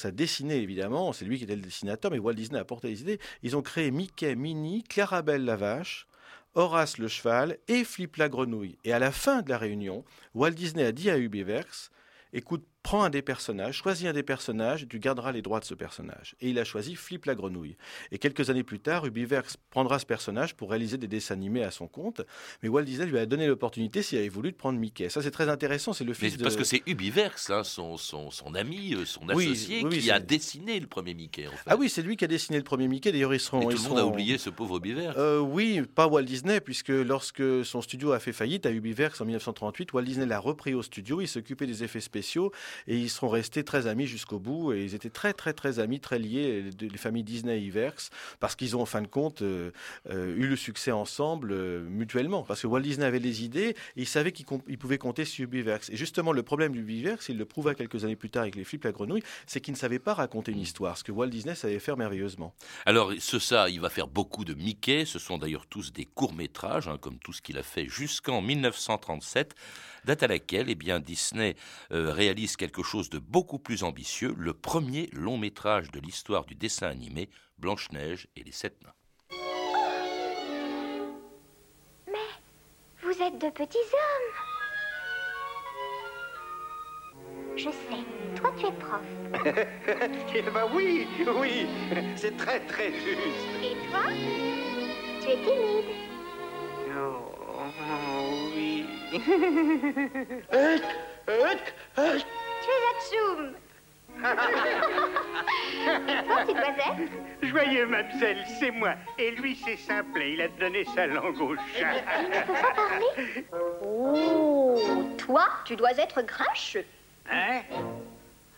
a 0.03 0.11
dessiné 0.11 0.57
évidemment, 0.57 1.13
c'est 1.13 1.25
lui 1.25 1.37
qui 1.37 1.43
était 1.43 1.55
le 1.55 1.61
dessinateur, 1.61 2.11
mais 2.11 2.19
Walt 2.19 2.33
Disney 2.33 2.57
a 2.57 2.61
apporté 2.61 2.89
les 2.89 3.01
idées, 3.01 3.19
ils 3.43 3.55
ont 3.55 3.61
créé 3.61 3.91
Mickey, 3.91 4.35
Minnie, 4.35 4.83
Clarabelle 4.83 5.45
la 5.45 5.55
vache, 5.55 6.07
Horace 6.55 6.97
le 6.97 7.07
cheval 7.07 7.57
et 7.67 7.83
Flip 7.83 8.15
la 8.15 8.29
grenouille. 8.29 8.77
Et 8.83 8.93
à 8.93 8.99
la 8.99 9.11
fin 9.11 9.41
de 9.41 9.49
la 9.49 9.57
réunion, 9.57 10.05
Walt 10.33 10.51
Disney 10.51 10.85
a 10.85 10.91
dit 10.91 11.09
à 11.09 11.17
Ubiverx, 11.17 11.91
écoute, 12.33 12.65
prends 12.85 13.03
un 13.03 13.09
des 13.09 13.23
personnages, 13.23 13.77
choisis 13.77 14.07
un 14.07 14.13
des 14.13 14.21
personnages, 14.21 14.85
tu 14.87 14.99
garderas 14.99 15.31
les 15.31 15.41
droits 15.41 15.59
de 15.59 15.65
ce 15.65 15.73
personnage. 15.73 16.35
Et 16.39 16.51
il 16.51 16.59
a 16.59 16.63
choisi 16.63 16.93
Flip 16.93 17.25
la 17.25 17.33
grenouille. 17.33 17.77
Et 18.11 18.19
quelques 18.19 18.51
années 18.51 18.61
plus 18.61 18.79
tard, 18.79 19.07
Ubiverse 19.07 19.57
prendra 19.71 19.97
ce 19.97 20.05
personnage 20.05 20.55
pour 20.55 20.69
réaliser 20.69 20.99
des 20.99 21.07
dessins 21.07 21.33
animés 21.33 21.63
à 21.63 21.71
son 21.71 21.87
compte. 21.87 22.21
Mais 22.61 22.69
Walt 22.69 22.83
Disney 22.83 23.07
lui 23.07 23.17
a 23.17 23.25
donné 23.25 23.47
l'opportunité, 23.47 24.03
s'il 24.03 24.19
avait 24.19 24.29
voulu, 24.29 24.51
de 24.51 24.55
prendre 24.55 24.77
Mickey. 24.77 25.09
Ça, 25.09 25.23
c'est 25.23 25.31
très 25.31 25.49
intéressant. 25.49 25.93
C'est 25.93 26.03
le 26.03 26.13
fils 26.13 26.37
Parce 26.37 26.55
que 26.55 26.63
c'est 26.63 26.83
Ubiverse, 26.85 27.49
hein, 27.49 27.63
son, 27.63 27.97
son, 27.97 28.29
ami, 28.53 28.93
euh, 28.93 29.03
son 29.03 29.29
associé, 29.29 29.83
qui 29.89 30.11
a 30.11 30.19
dessiné 30.19 30.79
le 30.79 30.85
premier 30.85 31.15
Mickey. 31.15 31.47
Ah 31.65 31.77
oui, 31.77 31.89
c'est 31.89 32.03
lui 32.03 32.17
qui 32.17 32.25
a 32.25 32.27
dessiné 32.27 32.59
le 32.59 32.63
premier 32.63 32.87
Mickey. 32.87 33.11
D'ailleurs, 33.11 33.33
ils 33.33 33.39
seront. 33.39 33.67
Et 33.67 33.73
tout 33.73 33.81
le 33.81 33.89
monde 33.89 33.97
a 33.97 34.05
oublié 34.05 34.37
ce 34.37 34.51
pauvre 34.51 34.77
Ubiverse. 34.77 35.15
Euh, 35.17 35.39
oui, 35.39 35.81
pas 35.95 36.05
Walt 36.05 36.21
Disney, 36.21 36.61
puisque 36.61 36.89
lorsque 36.89 37.65
son 37.65 37.81
studio 37.81 38.11
a 38.11 38.19
fait 38.19 38.31
faillite 38.31 38.67
à 38.67 38.71
Ubiverse 38.71 39.19
en 39.21 39.25
1938, 39.25 39.91
Walt 39.93 40.03
Disney 40.03 40.27
l'a 40.27 40.37
repris 40.37 40.75
au 40.75 40.83
studio. 40.83 41.19
Il 41.19 41.27
s'occupait 41.27 41.65
des 41.65 41.83
effets 41.83 41.99
spéciaux 41.99 42.51
et 42.87 42.97
ils 42.97 43.09
seront 43.09 43.29
restés 43.29 43.63
très 43.63 43.87
amis 43.87 44.07
jusqu'au 44.07 44.39
bout. 44.39 44.73
Et 44.73 44.83
ils 44.83 44.95
étaient 44.95 45.09
très, 45.09 45.33
très, 45.33 45.53
très 45.53 45.79
amis, 45.79 45.99
très 45.99 46.19
liés, 46.19 46.69
les 46.79 46.97
familles 46.97 47.23
Disney 47.23 47.59
et 47.59 47.61
Iverx, 47.61 48.09
parce 48.39 48.55
qu'ils 48.55 48.75
ont 48.75 48.81
en 48.81 48.85
fin 48.85 49.01
de 49.01 49.07
compte 49.07 49.41
euh, 49.41 49.71
eu 50.05 50.47
le 50.47 50.55
succès 50.55 50.91
ensemble 50.91 51.55
mutuellement. 51.81 52.43
Parce 52.43 52.61
que 52.61 52.67
Walt 52.67 52.81
Disney 52.81 53.05
avait 53.05 53.19
des 53.19 53.43
idées 53.43 53.69
et 53.69 53.75
il 53.95 54.07
savait 54.07 54.31
qu'il 54.31 54.45
pouvait 54.45 54.97
compter 54.97 55.25
sur 55.25 55.45
Ubiverse. 55.45 55.89
Et 55.89 55.97
justement, 55.97 56.31
le 56.31 56.43
problème 56.43 56.73
d'Ubiverse, 56.73 57.29
il 57.29 57.37
le 57.37 57.45
prouva 57.45 57.75
quelques 57.75 58.03
années 58.03 58.15
plus 58.15 58.29
tard 58.29 58.43
avec 58.43 58.55
les 58.55 58.63
flips 58.63 58.83
la 58.83 58.91
grenouille, 58.91 59.23
c'est 59.47 59.61
qu'il 59.61 59.73
ne 59.73 59.77
savait 59.77 59.99
pas 59.99 60.13
raconter 60.13 60.51
une 60.51 60.59
histoire, 60.59 60.97
ce 60.97 61.03
que 61.03 61.11
Walt 61.11 61.27
Disney 61.27 61.55
savait 61.55 61.79
faire 61.79 61.97
merveilleusement. 61.97 62.53
Alors, 62.85 63.11
ce 63.19 63.39
ça, 63.39 63.69
il 63.69 63.79
va 63.79 63.89
faire 63.89 64.07
beaucoup 64.07 64.45
de 64.45 64.53
Mickey. 64.53 65.05
Ce 65.05 65.19
sont 65.19 65.37
d'ailleurs 65.37 65.67
tous 65.67 65.93
des 65.93 66.05
courts-métrages, 66.05 66.87
hein, 66.87 66.97
comme 66.99 67.19
tout 67.19 67.33
ce 67.33 67.41
qu'il 67.41 67.57
a 67.57 67.63
fait 67.63 67.87
jusqu'en 67.87 68.41
1937, 68.41 69.55
date 70.05 70.23
à 70.23 70.27
laquelle 70.27 70.69
eh 70.69 70.75
bien, 70.75 70.99
Disney 70.99 71.55
euh, 71.91 72.11
réalise 72.11 72.55
quelque 72.65 72.81
chose 72.81 73.11
de 73.11 73.19
beaucoup 73.19 73.59
plus 73.59 73.83
ambitieux, 73.83 74.33
le 74.39 74.51
premier 74.51 75.07
long-métrage 75.13 75.91
de 75.91 75.99
l'histoire 75.99 76.45
du 76.45 76.55
dessin 76.55 76.87
animé, 76.87 77.29
Blanche-Neige 77.59 78.27
et 78.35 78.43
les 78.43 78.51
Sept 78.51 78.81
Nains. 78.81 78.95
Vous 83.03 83.21
êtes 83.21 83.39
de 83.39 83.51
petits 83.51 83.77
hommes. 83.77 84.33
Je 87.55 87.69
sais. 87.69 88.03
Toi, 88.35 88.51
tu 88.57 88.65
es 88.65 88.71
prof. 88.71 89.05
eh 90.35 90.41
ben 90.41 90.67
oui, 90.73 91.05
oui. 91.39 91.67
C'est 92.15 92.35
très, 92.35 92.61
très 92.61 92.91
juste. 92.93 93.45
Et 93.61 93.75
toi? 93.91 94.05
Tu 95.21 95.29
es 95.29 95.37
timide. 95.43 95.85
Oh, 96.97 97.29
oui. 98.55 98.87
tu 102.65 102.71
es 102.71 102.83
Atchoum. 102.91 103.53
Toi, 104.21 104.35
tu 106.47 106.53
dois 106.53 106.69
être 106.69 106.95
Joyeux, 107.41 107.85
mademoiselle, 107.85 108.43
c'est 108.59 108.71
moi. 108.71 108.93
Et 109.17 109.31
lui, 109.31 109.59
c'est 109.63 109.77
simple, 109.77 110.21
il 110.21 110.41
a 110.41 110.47
donné 110.47 110.85
sa 110.95 111.07
langue 111.07 111.39
au 111.41 111.55
chat. 111.55 111.95
Tu 112.31 112.41
peux 112.41 112.53
pas 112.53 112.73
parler 112.73 113.45
Oh, 113.83 115.03
toi, 115.17 115.47
tu 115.65 115.75
dois 115.75 115.91
être 115.97 116.21
grincheux. 116.21 116.85
Hein? 117.29 117.61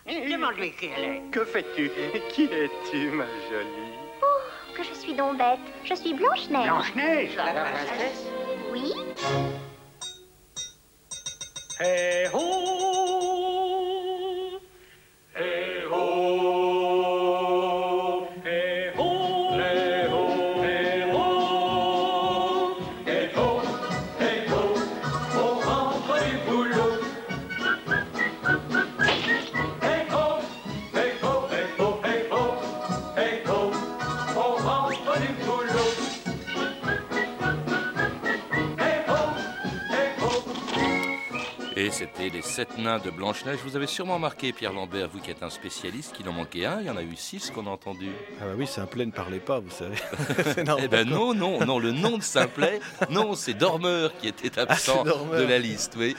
Demande-lui 0.05 0.71
qui 0.71 0.89
elle 0.95 1.03
est. 1.03 1.21
Que 1.31 1.43
fais-tu? 1.43 1.91
Qui 2.29 2.45
es-tu, 2.45 3.09
ma 3.11 3.25
jolie? 3.49 3.97
Oh, 4.21 4.75
que 4.75 4.83
je 4.83 4.93
suis 4.93 5.13
donc 5.13 5.37
bête. 5.37 5.59
Je 5.83 5.95
suis 5.95 6.13
Blanche-Neige. 6.13 6.65
Blanche-Neige? 6.65 7.35
La 7.35 7.65
princesse? 7.65 8.25
Oui. 8.71 8.93
Hey, 11.79 12.27
c'était 42.17 42.29
les 42.29 42.41
sept 42.41 42.77
nains 42.77 42.99
de 42.99 43.09
Blanche-Neige. 43.09 43.59
Vous 43.63 43.75
avez 43.75 43.85
sûrement 43.85 44.17
marqué, 44.17 44.51
Pierre 44.51 44.73
Lambert, 44.73 45.09
vous 45.09 45.19
qui 45.19 45.29
êtes 45.29 45.43
un 45.43 45.49
spécialiste, 45.49 46.13
qu'il 46.15 46.27
en 46.29 46.33
manquait 46.33 46.65
un. 46.65 46.79
Il 46.79 46.87
y 46.87 46.89
en 46.89 46.97
a 46.97 47.03
eu 47.03 47.15
six 47.15 47.51
qu'on 47.51 47.67
a 47.67 47.69
entendu. 47.69 48.09
Ah 48.39 48.45
bah 48.45 48.53
oui, 48.57 48.65
Simplet 48.65 49.05
ne 49.05 49.11
parlait 49.11 49.39
pas, 49.39 49.59
vous 49.59 49.69
savez. 49.69 49.97
eh 50.79 50.87
ben 50.87 51.07
non, 51.07 51.33
non, 51.33 51.63
non, 51.65 51.79
le 51.79 51.91
nom 51.91 52.17
de 52.17 52.23
Simplet, 52.23 52.79
non, 53.09 53.35
c'est 53.35 53.53
Dormeur 53.53 54.17
qui 54.17 54.27
était 54.27 54.51
ah, 54.57 54.61
absent 54.61 55.03
de 55.03 55.43
la 55.43 55.59
liste, 55.59 55.93
oui. 55.97 56.15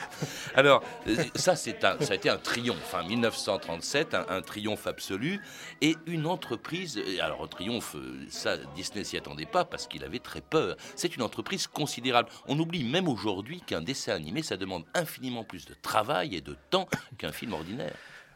Alors, 0.55 0.83
euh, 1.09 1.17
ça, 1.35 1.57
c'est 1.57 1.85
un, 1.85 1.99
ça 2.00 2.12
a 2.12 2.17
été 2.17 2.31
un 2.31 2.38
triomphe, 2.38 2.95
hein, 2.95 3.02
1937, 3.09 4.14
un, 4.14 4.43
triomphe 4.43 4.87
absolu, 4.87 5.40
et 5.81 5.97
une 6.07 6.26
entreprise, 6.26 6.99
euh, 6.99 7.25
alors 7.25 7.43
un 7.43 7.49
triomphe, 7.49 7.97
euh, 7.97 8.25
ça, 8.28 8.57
Disney 8.76 9.05
s'y 9.05 9.17
attendait 9.17 9.47
pas 9.47 9.64
parce 9.64 9.87
qu'il 9.87 10.05
avait 10.05 10.21
très 10.21 10.43
peur. 10.43 10.76
C'est 10.95 11.17
une 11.17 11.23
entreprise 11.23 11.67
considérable. 11.67 12.28
On 12.47 12.59
oublie 12.59 12.85
même 12.85 13.09
aujourd'hui 13.09 13.62
qu'un 13.62 13.81
dessin 13.81 14.12
animé, 14.12 14.43
ça 14.43 14.57
demande 14.57 14.85
infiniment 14.95 15.43
plus 15.43 15.64
de 15.64 15.75
travail 15.75 15.88
et 16.33 16.40
de 16.40 16.57
temps 16.71 16.88
qu'un 17.18 17.33
film 17.33 17.52
ordinaire. 17.52 17.95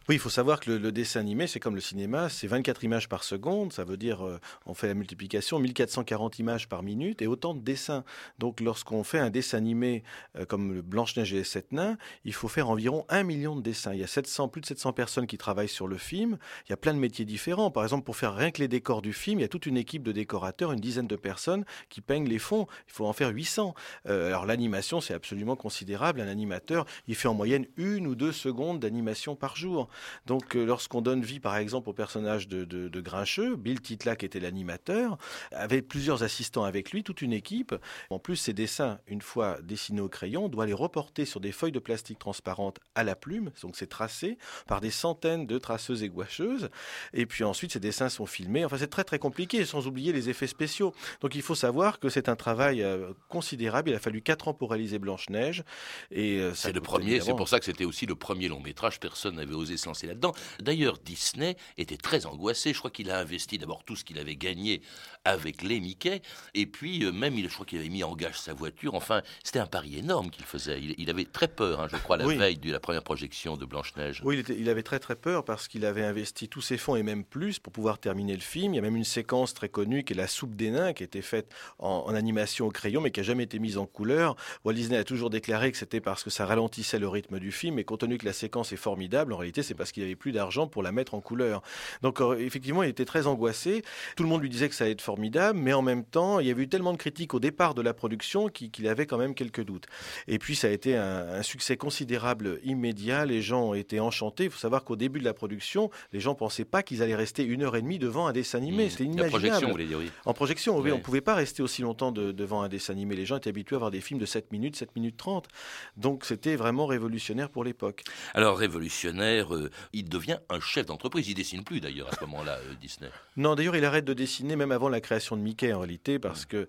Oui, 0.08 0.16
il 0.16 0.18
faut 0.18 0.30
savoir 0.30 0.58
que 0.58 0.72
le, 0.72 0.90
dessin 0.90 1.20
animé, 1.20 1.46
c'est 1.46 1.60
comme 1.60 1.76
le 1.76 1.80
cinéma, 1.80 2.28
c'est 2.28 2.48
24 2.48 2.82
images 2.82 3.08
par 3.08 3.22
seconde, 3.22 3.72
ça 3.72 3.84
veut 3.84 3.96
dire, 3.96 4.26
euh, 4.26 4.40
on 4.66 4.74
fait 4.74 4.88
la 4.88 4.94
multiplication, 4.94 5.60
1440 5.60 6.40
images 6.40 6.68
par 6.68 6.82
minute 6.82 7.22
et 7.22 7.28
autant 7.28 7.54
de 7.54 7.60
dessins. 7.60 8.02
Donc 8.40 8.60
lorsqu'on 8.60 9.04
fait 9.04 9.20
un 9.20 9.30
dessin 9.30 9.58
animé 9.58 10.02
euh, 10.36 10.44
comme 10.44 10.80
Blanche-Neige 10.80 11.32
et 11.34 11.36
les 11.36 11.44
Sept 11.44 11.70
Nains, 11.70 11.96
il 12.24 12.34
faut 12.34 12.48
faire 12.48 12.68
environ 12.68 13.06
un 13.10 13.22
million 13.22 13.54
de 13.54 13.62
dessins. 13.62 13.94
Il 13.94 14.00
y 14.00 14.02
a 14.02 14.08
700, 14.08 14.48
plus 14.48 14.60
de 14.60 14.66
700 14.66 14.92
personnes 14.92 15.28
qui 15.28 15.38
travaillent 15.38 15.68
sur 15.68 15.86
le 15.86 15.98
film, 15.98 16.36
il 16.66 16.70
y 16.70 16.72
a 16.72 16.76
plein 16.76 16.94
de 16.94 16.98
métiers 16.98 17.24
différents. 17.24 17.70
Par 17.70 17.84
exemple, 17.84 18.04
pour 18.04 18.16
faire 18.16 18.34
rien 18.34 18.50
que 18.50 18.60
les 18.60 18.68
décors 18.68 19.02
du 19.02 19.12
film, 19.12 19.38
il 19.38 19.42
y 19.42 19.44
a 19.44 19.48
toute 19.48 19.66
une 19.66 19.76
équipe 19.76 20.02
de 20.02 20.10
décorateurs, 20.10 20.72
une 20.72 20.80
dizaine 20.80 21.06
de 21.06 21.16
personnes 21.16 21.64
qui 21.90 22.00
peignent 22.00 22.28
les 22.28 22.40
fonds. 22.40 22.66
Il 22.88 22.92
faut 22.92 23.06
en 23.06 23.12
faire 23.12 23.28
800. 23.28 23.72
Euh, 24.08 24.26
alors 24.26 24.46
l'animation, 24.46 25.00
c'est 25.00 25.14
absolument 25.14 25.54
considérable. 25.54 26.20
Un 26.20 26.28
animateur, 26.28 26.86
il 27.06 27.14
fait 27.14 27.28
en 27.28 27.34
moyenne 27.34 27.66
une 27.76 28.08
ou 28.08 28.16
deux 28.16 28.32
secondes 28.32 28.80
d'animation 28.80 29.36
par 29.36 29.54
jour. 29.54 29.88
Donc, 30.26 30.56
euh, 30.56 30.64
lorsqu'on 30.64 31.00
donne 31.00 31.22
vie, 31.22 31.40
par 31.40 31.56
exemple, 31.56 31.88
au 31.88 31.92
personnage 31.92 32.48
de, 32.48 33.00
Grincheux, 33.00 33.56
Bill 33.56 33.80
Titla, 33.80 34.16
qui 34.16 34.26
était 34.26 34.40
l'animateur, 34.40 35.18
avait 35.50 35.82
plusieurs 35.82 36.22
assistants 36.22 36.64
avec 36.64 36.92
lui, 36.92 37.02
toute 37.02 37.22
une 37.22 37.32
équipe. 37.32 37.74
En 38.10 38.18
plus, 38.18 38.36
ces 38.36 38.52
dessins, 38.52 38.98
une 39.06 39.22
fois 39.22 39.58
dessinés 39.62 40.00
au 40.00 40.08
crayon, 40.08 40.46
on 40.46 40.48
doit 40.48 40.66
les 40.66 40.72
reporter 40.72 41.24
sur 41.24 41.40
des 41.40 41.52
feuilles 41.52 41.72
de 41.72 41.78
plastique 41.78 42.18
transparentes 42.18 42.78
à 42.94 43.04
la 43.04 43.16
plume. 43.16 43.50
Donc, 43.62 43.76
c'est 43.76 43.88
tracé 43.88 44.38
par 44.66 44.80
des 44.80 44.90
centaines 44.90 45.46
de 45.46 45.58
traceuses 45.58 46.02
et 46.02 46.08
gouacheuses. 46.08 46.68
Et 47.12 47.26
puis 47.26 47.44
ensuite, 47.44 47.72
ces 47.72 47.80
dessins 47.80 48.08
sont 48.08 48.26
filmés. 48.26 48.64
Enfin, 48.64 48.78
c'est 48.78 48.90
très, 48.90 49.04
très 49.04 49.18
compliqué, 49.18 49.64
sans 49.64 49.86
oublier 49.86 50.12
les 50.12 50.28
effets 50.28 50.46
spéciaux. 50.46 50.94
Donc, 51.20 51.34
il 51.34 51.42
faut 51.42 51.54
savoir 51.54 51.98
que 51.98 52.08
c'est 52.08 52.28
un 52.28 52.36
travail 52.36 52.82
euh, 52.82 53.12
considérable. 53.28 53.90
Il 53.90 53.94
a 53.94 53.98
fallu 53.98 54.22
quatre 54.22 54.48
ans 54.48 54.54
pour 54.54 54.70
réaliser 54.70 54.98
Blanche-Neige. 54.98 55.64
Et 56.10 56.38
euh, 56.38 56.54
c'est 56.54 56.72
le 56.72 56.80
premier, 56.80 57.20
c'est 57.20 57.34
pour 57.34 57.48
ça 57.48 57.58
que 57.58 57.64
c'était 57.64 57.84
aussi 57.84 58.06
le 58.06 58.14
premier 58.14 58.48
long 58.48 58.60
métrage. 58.60 59.00
Personne 59.00 59.36
n'avait 59.36 59.54
osé 59.54 59.76
s'en 59.82 59.92
là-dedans. 60.06 60.32
D'ailleurs, 60.60 60.98
Disney 60.98 61.56
était 61.78 61.96
très 61.96 62.26
angoissé. 62.26 62.72
Je 62.72 62.78
crois 62.78 62.90
qu'il 62.90 63.10
a 63.10 63.18
investi 63.18 63.58
d'abord 63.58 63.84
tout 63.84 63.96
ce 63.96 64.04
qu'il 64.04 64.18
avait 64.18 64.36
gagné 64.36 64.82
avec 65.24 65.62
les 65.62 65.80
Mickey, 65.80 66.20
et 66.54 66.66
puis 66.66 67.04
euh, 67.04 67.12
même, 67.12 67.38
il, 67.38 67.48
je 67.48 67.54
crois 67.54 67.66
qu'il 67.66 67.78
avait 67.78 67.88
mis 67.88 68.02
en 68.02 68.16
gage 68.16 68.40
sa 68.40 68.54
voiture. 68.54 68.94
Enfin, 68.94 69.22
c'était 69.44 69.60
un 69.60 69.66
pari 69.66 69.98
énorme 69.98 70.30
qu'il 70.30 70.44
faisait. 70.44 70.80
Il, 70.80 71.10
avait 71.10 71.24
très 71.24 71.46
peur, 71.46 71.80
hein, 71.80 71.88
je 71.90 71.96
crois, 71.96 72.16
la 72.16 72.26
veille 72.26 72.56
de 72.56 72.72
la 72.72 72.80
première 72.80 73.04
projection 73.04 73.56
de 73.56 73.64
Blanche-Neige. 73.64 74.20
Oui, 74.24 74.42
il, 74.48 74.68
avait 74.68 74.82
très 74.82 74.98
très 74.98 75.14
peur 75.14 75.44
parce 75.44 75.68
qu'il 75.68 75.84
avait 75.84 76.04
investi 76.04 76.48
tous 76.48 76.60
ses 76.60 76.76
fonds 76.76 76.96
et 76.96 77.02
même 77.02 77.24
plus 77.24 77.60
pour 77.60 77.72
pouvoir 77.72 77.98
terminer 77.98 78.34
le 78.34 78.40
film. 78.40 78.74
Il 78.74 78.76
y 78.76 78.80
a 78.80 78.82
même 78.82 78.96
une 78.96 79.04
séquence 79.04 79.54
très 79.54 79.68
connue 79.68 80.02
qui 80.02 80.14
est 80.14 80.16
la 80.16 80.26
soupe 80.26 80.56
des 80.56 80.70
nains, 80.70 80.92
qui 80.92 81.04
été 81.04 81.22
faite 81.22 81.52
en, 81.78 82.04
en 82.06 82.14
animation 82.14 82.66
au 82.66 82.70
crayon, 82.70 83.00
mais 83.00 83.10
qui 83.10 83.20
n'a 83.20 83.24
jamais 83.24 83.44
été 83.44 83.58
mise 83.58 83.78
en 83.78 83.86
couleur. 83.86 84.36
Walt 84.64 84.74
Disney 84.74 84.98
a 84.98 85.04
toujours 85.04 85.30
déclaré 85.30 85.70
que 85.70 85.78
c'était 85.78 86.00
parce 86.00 86.24
que 86.24 86.30
ça 86.30 86.46
ralentissait 86.46 86.98
le 86.98 87.08
rythme 87.08 87.38
du 87.38 87.52
film, 87.52 87.78
et 87.78 87.84
compte 87.84 88.00
tenu 88.00 88.18
que 88.18 88.24
la 88.24 88.32
séquence 88.32 88.72
est 88.72 88.76
formidable, 88.76 89.32
en 89.32 89.36
réalité, 89.36 89.62
c'est 89.62 89.71
parce 89.74 89.92
qu'il 89.92 90.02
avait 90.02 90.16
plus 90.16 90.32
d'argent 90.32 90.66
pour 90.66 90.82
la 90.82 90.92
mettre 90.92 91.14
en 91.14 91.20
couleur. 91.20 91.62
Donc 92.02 92.20
euh, 92.20 92.38
effectivement, 92.38 92.82
il 92.82 92.88
était 92.88 93.04
très 93.04 93.26
angoissé. 93.26 93.82
Tout 94.16 94.22
le 94.22 94.28
monde 94.28 94.42
lui 94.42 94.48
disait 94.48 94.68
que 94.68 94.74
ça 94.74 94.84
allait 94.84 94.92
être 94.92 95.02
formidable, 95.02 95.58
mais 95.58 95.72
en 95.72 95.82
même 95.82 96.04
temps, 96.04 96.40
il 96.40 96.46
y 96.46 96.50
avait 96.50 96.62
eu 96.62 96.68
tellement 96.68 96.92
de 96.92 96.98
critiques 96.98 97.34
au 97.34 97.40
départ 97.40 97.74
de 97.74 97.82
la 97.82 97.94
production 97.94 98.48
qu'il 98.48 98.88
avait 98.88 99.06
quand 99.06 99.18
même 99.18 99.34
quelques 99.34 99.64
doutes. 99.64 99.86
Et 100.28 100.38
puis 100.38 100.56
ça 100.56 100.68
a 100.68 100.70
été 100.70 100.96
un, 100.96 101.42
succès 101.42 101.76
considérable 101.76 102.60
immédiat. 102.64 103.24
Les 103.26 103.42
gens 103.42 103.70
ont 103.70 103.74
été 103.74 104.00
enchantés. 104.00 104.44
Il 104.44 104.50
faut 104.50 104.58
savoir 104.58 104.84
qu'au 104.84 104.96
début 104.96 105.18
de 105.18 105.24
la 105.24 105.34
production, 105.34 105.90
les 106.12 106.20
gens 106.20 106.34
pensaient 106.34 106.64
pas 106.64 106.82
qu'ils 106.82 107.02
allaient 107.02 107.14
rester 107.14 107.44
une 107.44 107.62
heure 107.62 107.76
et 107.76 107.82
demie 107.82 107.98
devant 107.98 108.26
un 108.26 108.32
dessin 108.32 108.58
animé. 108.58 108.86
Mmh. 108.86 108.90
C'était 108.90 109.04
inimaginable. 109.04 109.34
En 109.34 109.38
projection, 109.38 109.66
vous 109.66 109.72
voulez 109.72 109.86
dire 109.86 109.98
oui. 109.98 110.10
En 110.24 110.34
projection, 110.34 110.78
oui. 110.78 110.92
On 110.92 110.98
ne 110.98 111.02
pouvait 111.02 111.20
pas 111.20 111.34
rester 111.34 111.62
aussi 111.62 111.82
longtemps 111.82 112.12
devant 112.12 112.62
un 112.62 112.68
dessin 112.68 112.92
animé. 112.92 113.16
Les 113.16 113.26
gens 113.26 113.36
étaient 113.36 113.50
habitués 113.50 113.76
à 113.76 113.78
voir 113.78 113.90
des 113.90 114.00
films 114.00 114.20
de 114.20 114.26
7 114.26 114.52
minutes, 114.52 114.76
7 114.76 114.94
minutes 114.96 115.16
30. 115.16 115.48
Donc 115.96 116.24
c'était 116.24 116.56
vraiment 116.56 116.86
révolutionnaire 116.86 117.50
pour 117.50 117.64
l'époque. 117.64 118.04
Alors 118.34 118.56
révolutionnaire, 118.58 119.52
euh, 119.64 119.70
il 119.92 120.08
devient 120.08 120.38
un 120.48 120.60
chef 120.60 120.86
d'entreprise. 120.86 121.28
Il 121.28 121.34
dessine 121.34 121.64
plus 121.64 121.80
d'ailleurs 121.80 122.08
à 122.12 122.16
ce 122.16 122.20
moment-là, 122.22 122.58
euh, 122.58 122.74
Disney. 122.80 123.10
Non, 123.36 123.54
d'ailleurs, 123.54 123.76
il 123.76 123.84
arrête 123.84 124.04
de 124.04 124.14
dessiner 124.14 124.56
même 124.56 124.72
avant 124.72 124.88
la 124.88 125.00
création 125.00 125.36
de 125.36 125.42
Mickey 125.42 125.72
en 125.72 125.80
réalité, 125.80 126.18
parce 126.18 126.44
que 126.46 126.66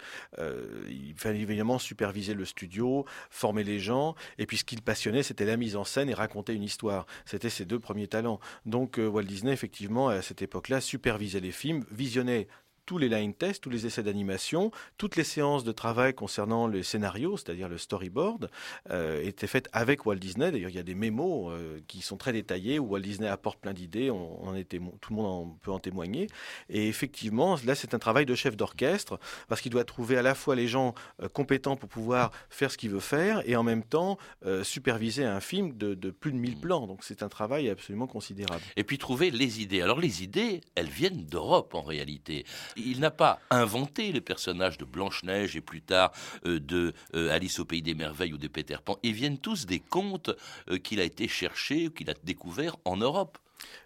il 0.89 1.13
fallait 1.15 1.39
évidemment 1.39 1.79
superviser 1.79 2.33
le 2.33 2.45
studio, 2.45 3.05
former 3.29 3.63
les 3.63 3.79
gens, 3.79 4.15
et 4.37 4.45
puis 4.45 4.57
ce 4.57 4.63
qui 4.63 4.75
le 4.75 4.81
passionnait, 4.81 5.23
c'était 5.23 5.45
la 5.45 5.57
mise 5.57 5.75
en 5.75 5.83
scène 5.83 6.09
et 6.09 6.13
raconter 6.13 6.53
une 6.53 6.63
histoire. 6.63 7.05
C'était 7.25 7.49
ses 7.49 7.65
deux 7.65 7.79
premiers 7.79 8.07
talents. 8.07 8.39
Donc 8.65 8.97
Walt 8.97 9.23
Disney, 9.23 9.51
effectivement, 9.51 10.09
à 10.09 10.21
cette 10.21 10.41
époque-là, 10.41 10.81
supervisait 10.81 11.39
les 11.39 11.51
films, 11.51 11.85
visionnait 11.91 12.47
tous 12.85 12.97
les 12.97 13.09
line 13.09 13.33
tests, 13.33 13.63
tous 13.63 13.69
les 13.69 13.85
essais 13.85 14.03
d'animation, 14.03 14.71
toutes 14.97 15.15
les 15.15 15.23
séances 15.23 15.63
de 15.63 15.71
travail 15.71 16.13
concernant 16.13 16.67
le 16.67 16.83
scénario, 16.83 17.37
c'est-à-dire 17.37 17.69
le 17.69 17.77
storyboard, 17.77 18.49
euh, 18.89 19.21
étaient 19.23 19.47
faites 19.47 19.69
avec 19.71 20.05
Walt 20.05 20.15
Disney. 20.15 20.51
D'ailleurs, 20.51 20.69
il 20.69 20.75
y 20.75 20.79
a 20.79 20.83
des 20.83 20.95
mémos 20.95 21.51
euh, 21.51 21.79
qui 21.87 22.01
sont 22.01 22.17
très 22.17 22.33
détaillés 22.33 22.79
où 22.79 22.87
Walt 22.87 23.01
Disney 23.01 23.27
apporte 23.27 23.59
plein 23.59 23.73
d'idées. 23.73 24.11
On, 24.11 24.55
était, 24.55 24.79
tout 25.01 25.11
le 25.11 25.15
monde 25.15 25.25
en, 25.25 25.57
peut 25.61 25.71
en 25.71 25.79
témoigner. 25.79 26.27
Et 26.69 26.87
effectivement, 26.87 27.57
là, 27.65 27.75
c'est 27.75 27.93
un 27.93 27.99
travail 27.99 28.25
de 28.25 28.35
chef 28.35 28.57
d'orchestre 28.57 29.19
parce 29.47 29.61
qu'il 29.61 29.71
doit 29.71 29.85
trouver 29.85 30.17
à 30.17 30.21
la 30.21 30.35
fois 30.35 30.55
les 30.55 30.67
gens 30.67 30.93
euh, 31.21 31.29
compétents 31.29 31.75
pour 31.75 31.89
pouvoir 31.89 32.31
faire 32.49 32.71
ce 32.71 32.77
qu'il 32.77 32.89
veut 32.89 32.99
faire 32.99 33.41
et 33.47 33.55
en 33.55 33.63
même 33.63 33.83
temps 33.83 34.17
superviser 34.63 35.25
un 35.25 35.39
film 35.39 35.75
de, 35.77 35.93
de 35.93 36.11
plus 36.11 36.31
de 36.31 36.37
1000 36.37 36.57
plans. 36.57 36.87
Donc, 36.87 37.03
c'est 37.03 37.23
un 37.23 37.29
travail 37.29 37.69
absolument 37.69 38.07
considérable. 38.07 38.63
Et 38.75 38.83
puis 38.83 38.97
trouver 38.97 39.31
les 39.31 39.61
idées. 39.61 39.81
Alors, 39.81 39.99
les 39.99 40.23
idées, 40.23 40.61
elles 40.75 40.89
viennent 40.89 41.25
d'Europe 41.25 41.75
en 41.75 41.81
réalité. 41.81 42.45
Il 42.75 42.99
n'a 42.99 43.11
pas 43.11 43.39
inventé 43.49 44.11
les 44.11 44.21
personnages 44.21 44.77
de 44.77 44.85
Blanche-Neige 44.85 45.55
et 45.55 45.61
plus 45.61 45.81
tard 45.81 46.11
euh, 46.45 46.59
de 46.59 46.93
euh, 47.15 47.33
Alice 47.33 47.59
au 47.59 47.65
pays 47.65 47.81
des 47.81 47.93
merveilles 47.93 48.33
ou 48.33 48.37
de 48.37 48.47
Peter 48.47 48.77
Pan. 48.83 48.97
Ils 49.03 49.13
viennent 49.13 49.37
tous 49.37 49.65
des 49.65 49.79
contes 49.79 50.31
euh, 50.69 50.77
qu'il 50.77 50.99
a 50.99 51.03
été 51.03 51.27
chercher 51.27 51.87
ou 51.87 51.91
qu'il 51.91 52.09
a 52.09 52.13
découverts 52.23 52.77
en 52.85 52.97
Europe. 52.97 53.37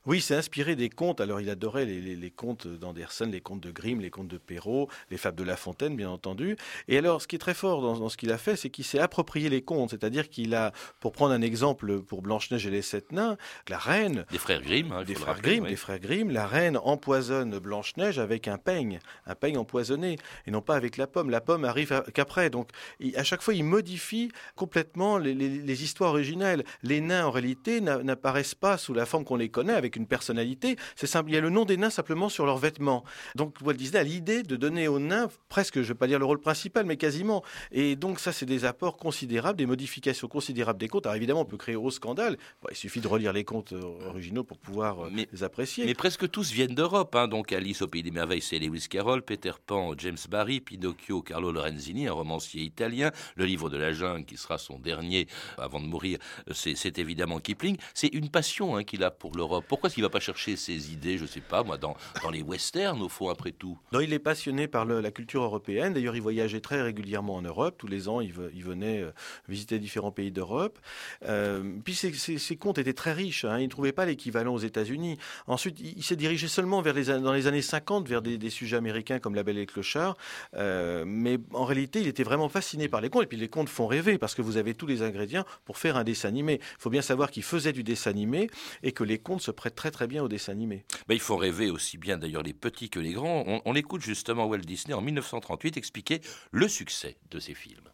Oui, 0.05 0.21
c'est 0.21 0.35
inspiré 0.35 0.75
des 0.75 0.89
contes. 0.89 1.19
Alors, 1.21 1.41
il 1.41 1.49
adorait 1.49 1.85
les, 1.85 2.31
contes 2.31 2.67
d'Anderson, 2.67 3.29
les 3.31 3.41
contes 3.41 3.61
de 3.61 3.71
Grimm, 3.71 3.99
les 3.99 4.09
contes 4.09 4.27
de 4.27 4.37
Perrault, 4.37 4.89
les 5.11 5.17
fables 5.17 5.37
de 5.37 5.43
La 5.43 5.57
Fontaine, 5.57 5.95
bien 5.95 6.09
entendu. 6.09 6.55
Et 6.87 6.97
alors, 6.97 7.21
ce 7.21 7.27
qui 7.27 7.35
est 7.35 7.39
très 7.39 7.53
fort 7.53 7.81
dans, 7.81 8.09
ce 8.09 8.17
qu'il 8.17 8.31
a 8.31 8.37
fait, 8.37 8.55
c'est 8.55 8.69
qu'il 8.69 8.85
s'est 8.85 8.99
approprié 8.99 9.49
les 9.49 9.61
contes. 9.61 9.89
C'est-à-dire 9.89 10.29
qu'il 10.29 10.55
a, 10.55 10.71
pour 10.99 11.11
prendre 11.11 11.33
un 11.33 11.41
exemple 11.41 12.01
pour 12.01 12.21
Blanche-Neige 12.21 12.65
et 12.67 12.69
les 12.69 12.81
Sept 12.81 13.11
Nains, 13.11 13.37
la 13.67 13.77
reine. 13.77 14.25
Des 14.31 14.37
frères 14.37 14.61
Grimm. 14.61 14.91
Hein, 14.91 15.03
des 15.03 15.15
frères 15.15 15.41
Grimm, 15.41 15.67
des 15.67 15.75
frères 15.75 15.99
Grimm. 15.99 16.31
La 16.31 16.47
reine 16.47 16.77
empoisonne 16.77 17.59
Blanche-Neige 17.59 18.19
avec 18.19 18.47
un 18.47 18.57
peigne, 18.57 18.99
un 19.25 19.35
peigne 19.35 19.57
empoisonné, 19.57 20.17
et 20.45 20.51
non 20.51 20.61
pas 20.61 20.75
avec 20.75 20.97
la 20.97 21.07
pomme. 21.07 21.29
La 21.29 21.41
pomme 21.41 21.65
arrive 21.65 22.03
qu'après. 22.13 22.49
Donc, 22.49 22.69
à 23.15 23.23
chaque 23.23 23.41
fois, 23.41 23.53
il 23.53 23.63
modifie 23.63 24.31
complètement 24.55 25.17
les, 25.17 25.33
les 25.33 25.83
histoires 25.83 26.11
originelles. 26.11 26.63
Les 26.83 27.01
nains, 27.01 27.25
en 27.25 27.31
réalité, 27.31 27.81
n'apparaissent 27.81 28.55
pas 28.55 28.77
sous 28.77 28.93
la 28.93 29.05
forme 29.05 29.25
qu'on 29.25 29.35
les 29.35 29.49
connaît, 29.49 29.66
avec 29.73 29.95
une 29.95 30.07
personnalité. 30.07 30.75
C'est 30.95 31.07
simple. 31.07 31.29
Il 31.29 31.33
y 31.33 31.37
a 31.37 31.41
le 31.41 31.49
nom 31.49 31.65
des 31.65 31.77
nains 31.77 31.89
simplement 31.89 32.29
sur 32.29 32.45
leurs 32.45 32.57
vêtements. 32.57 33.03
Donc 33.35 33.55
Walt 33.63 33.73
Disney 33.73 33.99
a 33.99 34.03
l'idée 34.03 34.43
de 34.43 34.55
donner 34.55 34.87
aux 34.87 34.99
nains 34.99 35.29
presque, 35.49 35.75
je 35.75 35.79
ne 35.81 35.85
vais 35.87 35.93
pas 35.95 36.07
dire 36.07 36.19
le 36.19 36.25
rôle 36.25 36.39
principal, 36.39 36.85
mais 36.85 36.97
quasiment. 36.97 37.43
Et 37.71 37.95
donc 37.95 38.19
ça, 38.19 38.31
c'est 38.31 38.45
des 38.45 38.65
apports 38.65 38.97
considérables, 38.97 39.57
des 39.57 39.65
modifications 39.65 40.27
considérables 40.27 40.79
des 40.79 40.87
contes. 40.87 41.05
Alors 41.05 41.15
évidemment, 41.15 41.41
on 41.41 41.45
peut 41.45 41.57
créer 41.57 41.75
au 41.75 41.89
scandale. 41.91 42.37
il 42.69 42.75
suffit 42.75 43.01
de 43.01 43.07
relire 43.07 43.33
les 43.33 43.43
contes 43.43 43.73
euh, 43.73 44.09
originaux 44.09 44.43
pour 44.43 44.57
pouvoir 44.57 45.05
euh, 45.05 45.09
les 45.31 45.43
apprécier. 45.43 45.85
Mais 45.85 45.93
presque 45.93 46.29
tous 46.29 46.51
viennent 46.51 46.75
d'Europe. 46.75 47.15
Hein. 47.15 47.27
Donc 47.27 47.51
Alice 47.51 47.81
au 47.81 47.87
pays 47.87 48.03
des 48.03 48.11
merveilles, 48.11 48.41
c'est 48.41 48.59
Lewis 48.59 48.87
Carroll, 48.89 49.21
Peter 49.21 49.51
Pan, 49.65 49.93
James 49.97 50.17
Barry, 50.29 50.61
Pinocchio, 50.61 51.21
Carlo 51.21 51.51
Lorenzini, 51.51 52.07
un 52.07 52.13
romancier 52.13 52.61
italien. 52.61 53.11
Le 53.35 53.45
livre 53.45 53.69
de 53.69 53.77
la 53.77 53.93
jungle, 53.93 54.25
qui 54.25 54.37
sera 54.37 54.57
son 54.57 54.79
dernier 54.79 55.27
avant 55.57 55.79
de 55.79 55.85
mourir, 55.85 56.19
c'est 56.51 56.99
évidemment 56.99 57.39
Kipling. 57.39 57.77
C'est 57.93 58.07
une 58.07 58.29
passion 58.29 58.75
hein, 58.75 58.83
qu'il 58.83 59.03
a 59.03 59.11
pour 59.11 59.35
l'Europe. 59.35 59.56
Pourquoi 59.61 59.87
est-ce 59.87 59.95
qu'il 59.95 60.03
va 60.03 60.09
pas 60.09 60.19
chercher 60.19 60.55
ses 60.55 60.91
idées, 60.91 61.17
je 61.17 61.25
sais 61.25 61.41
pas, 61.41 61.63
moi, 61.63 61.77
dans, 61.77 61.95
dans 62.23 62.29
les 62.29 62.41
westerns, 62.41 63.01
au 63.01 63.09
fond, 63.09 63.29
après 63.29 63.51
tout? 63.51 63.77
Non, 63.91 63.99
il 63.99 64.13
est 64.13 64.19
passionné 64.19 64.67
par 64.67 64.85
la 64.85 65.11
culture 65.11 65.43
européenne. 65.43 65.93
D'ailleurs, 65.93 66.15
il 66.15 66.21
voyageait 66.21 66.59
très 66.59 66.81
régulièrement 66.81 67.35
en 67.35 67.41
Europe. 67.41 67.75
Tous 67.77 67.87
les 67.87 68.09
ans, 68.09 68.21
il, 68.21 68.33
venait 68.33 69.01
euh, 69.01 69.11
visiter 69.47 69.79
différents 69.79 70.11
pays 70.11 70.31
d'Europe. 70.31 70.79
Euh, 71.25 71.63
puis 71.83 71.95
ses, 71.95 72.55
contes 72.57 72.77
étaient 72.77 72.93
très 72.93 73.13
riches. 73.13 73.45
Hein. 73.45 73.59
Il 73.59 73.65
ne 73.65 73.69
trouvait 73.69 73.91
pas 73.91 74.05
l'équivalent 74.05 74.53
aux 74.53 74.59
États-Unis. 74.59 75.17
Ensuite, 75.47 75.79
il, 75.79 76.03
s'est 76.03 76.15
dirigé 76.15 76.47
seulement 76.47 76.81
vers 76.81 76.93
les, 76.93 77.05
dans 77.05 77.33
les 77.33 77.47
années 77.47 77.61
50 77.61 78.07
vers 78.07 78.21
des, 78.21 78.49
sujets 78.49 78.77
américains 78.77 79.19
comme 79.19 79.35
La 79.35 79.43
Belle 79.43 79.57
et 79.57 79.61
le 79.61 79.65
Clochard. 79.65 80.17
Euh, 80.55 81.03
mais 81.05 81.37
en 81.53 81.65
réalité, 81.65 82.01
il 82.01 82.07
était 82.07 82.23
vraiment 82.23 82.49
fasciné 82.49 82.87
par 82.87 83.01
les 83.01 83.09
contes. 83.09 83.23
Et 83.23 83.27
puis 83.27 83.37
les 83.37 83.49
contes 83.49 83.69
font 83.69 83.87
rêver 83.87 84.17
parce 84.17 84.35
que 84.35 84.41
vous 84.41 84.57
avez 84.57 84.73
tous 84.73 84.87
les 84.87 85.01
ingrédients 85.01 85.45
pour 85.65 85.77
faire 85.77 85.97
un 85.97 86.03
dessin 86.03 86.29
animé. 86.29 86.59
Il 86.61 86.81
faut 86.81 86.89
bien 86.89 87.01
savoir 87.01 87.31
qu'il 87.31 87.43
faisait 87.43 87.73
du 87.73 87.83
dessin 87.83 88.11
animé 88.11 88.49
et 88.83 88.91
que 88.91 89.03
les 89.03 89.17
contes 89.17 89.36
se 89.39 89.51
prêtent 89.51 89.75
très 89.75 89.91
très 89.91 90.07
bien 90.07 90.23
au 90.23 90.27
dessin 90.27 90.51
animé. 90.51 90.85
Ben, 91.07 91.15
il 91.15 91.19
faut 91.19 91.37
rêver 91.37 91.69
aussi 91.69 91.97
bien 91.97 92.17
d'ailleurs 92.17 92.43
les 92.43 92.53
petits 92.53 92.89
que 92.89 92.99
les 92.99 93.13
grands. 93.13 93.43
On, 93.47 93.61
on 93.65 93.75
écoute 93.75 94.01
justement 94.01 94.45
Walt 94.45 94.59
Disney 94.59 94.93
en 94.93 95.01
1938 95.01 95.77
expliquer 95.77 96.21
le 96.51 96.67
succès 96.67 97.17
de 97.31 97.39
ses 97.39 97.53
films. 97.53 97.89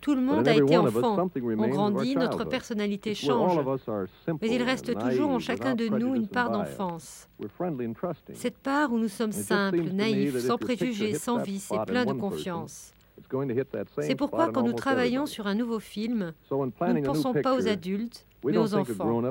Tout 0.00 0.14
le 0.14 0.20
monde 0.20 0.46
a 0.46 0.54
été 0.54 0.76
enfant. 0.76 1.28
On 1.58 1.68
grandit, 1.68 2.14
notre 2.14 2.44
personnalité 2.44 3.14
change. 3.14 3.58
Mais 4.40 4.54
il 4.54 4.62
reste 4.62 4.96
toujours 4.98 5.30
en 5.30 5.38
chacun 5.38 5.74
de 5.74 5.88
nous 5.88 6.14
une 6.14 6.28
part 6.28 6.50
d'enfance. 6.50 7.28
Cette 8.34 8.58
part 8.58 8.92
où 8.92 8.98
nous 8.98 9.08
sommes 9.08 9.32
simples, 9.32 9.90
naïfs, 9.92 10.38
sans 10.38 10.58
préjugés, 10.58 11.14
sans 11.14 11.38
vices 11.38 11.72
et 11.72 11.84
pleins 11.86 12.04
de 12.04 12.12
confiance. 12.12 12.92
C'est 14.00 14.14
pourquoi 14.14 14.50
quand 14.52 14.62
nous 14.62 14.72
travaillons 14.72 15.26
sur 15.26 15.46
un 15.46 15.54
nouveau 15.54 15.78
film, 15.78 16.32
nous 16.50 16.66
ne 16.66 17.04
pensons 17.04 17.32
pas 17.34 17.56
aux 17.56 17.68
adultes, 17.68 18.26
mais 18.44 18.56
aux 18.56 18.74
enfants, 18.74 19.22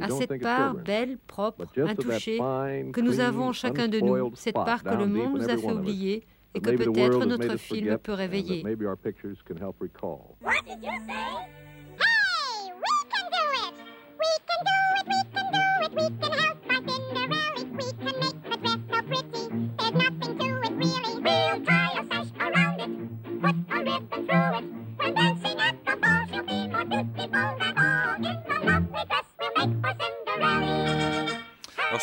à 0.00 0.10
cette 0.10 0.40
part 0.42 0.74
belle, 0.74 1.18
propre, 1.26 1.66
intouchée, 1.76 2.38
que 2.92 3.00
nous 3.00 3.20
avons 3.20 3.52
chacun 3.52 3.88
de 3.88 4.00
nous, 4.00 4.32
cette 4.34 4.54
part 4.54 4.82
que 4.82 4.94
le 4.94 5.06
monde 5.06 5.38
nous 5.38 5.48
a 5.48 5.56
fait 5.56 5.70
oublier 5.70 6.26
et 6.54 6.60
que 6.60 6.70
peut-être 6.70 7.24
notre 7.26 7.56
film 7.56 7.98
peut 7.98 8.12
réveiller. 8.12 8.62
ce 15.82 16.47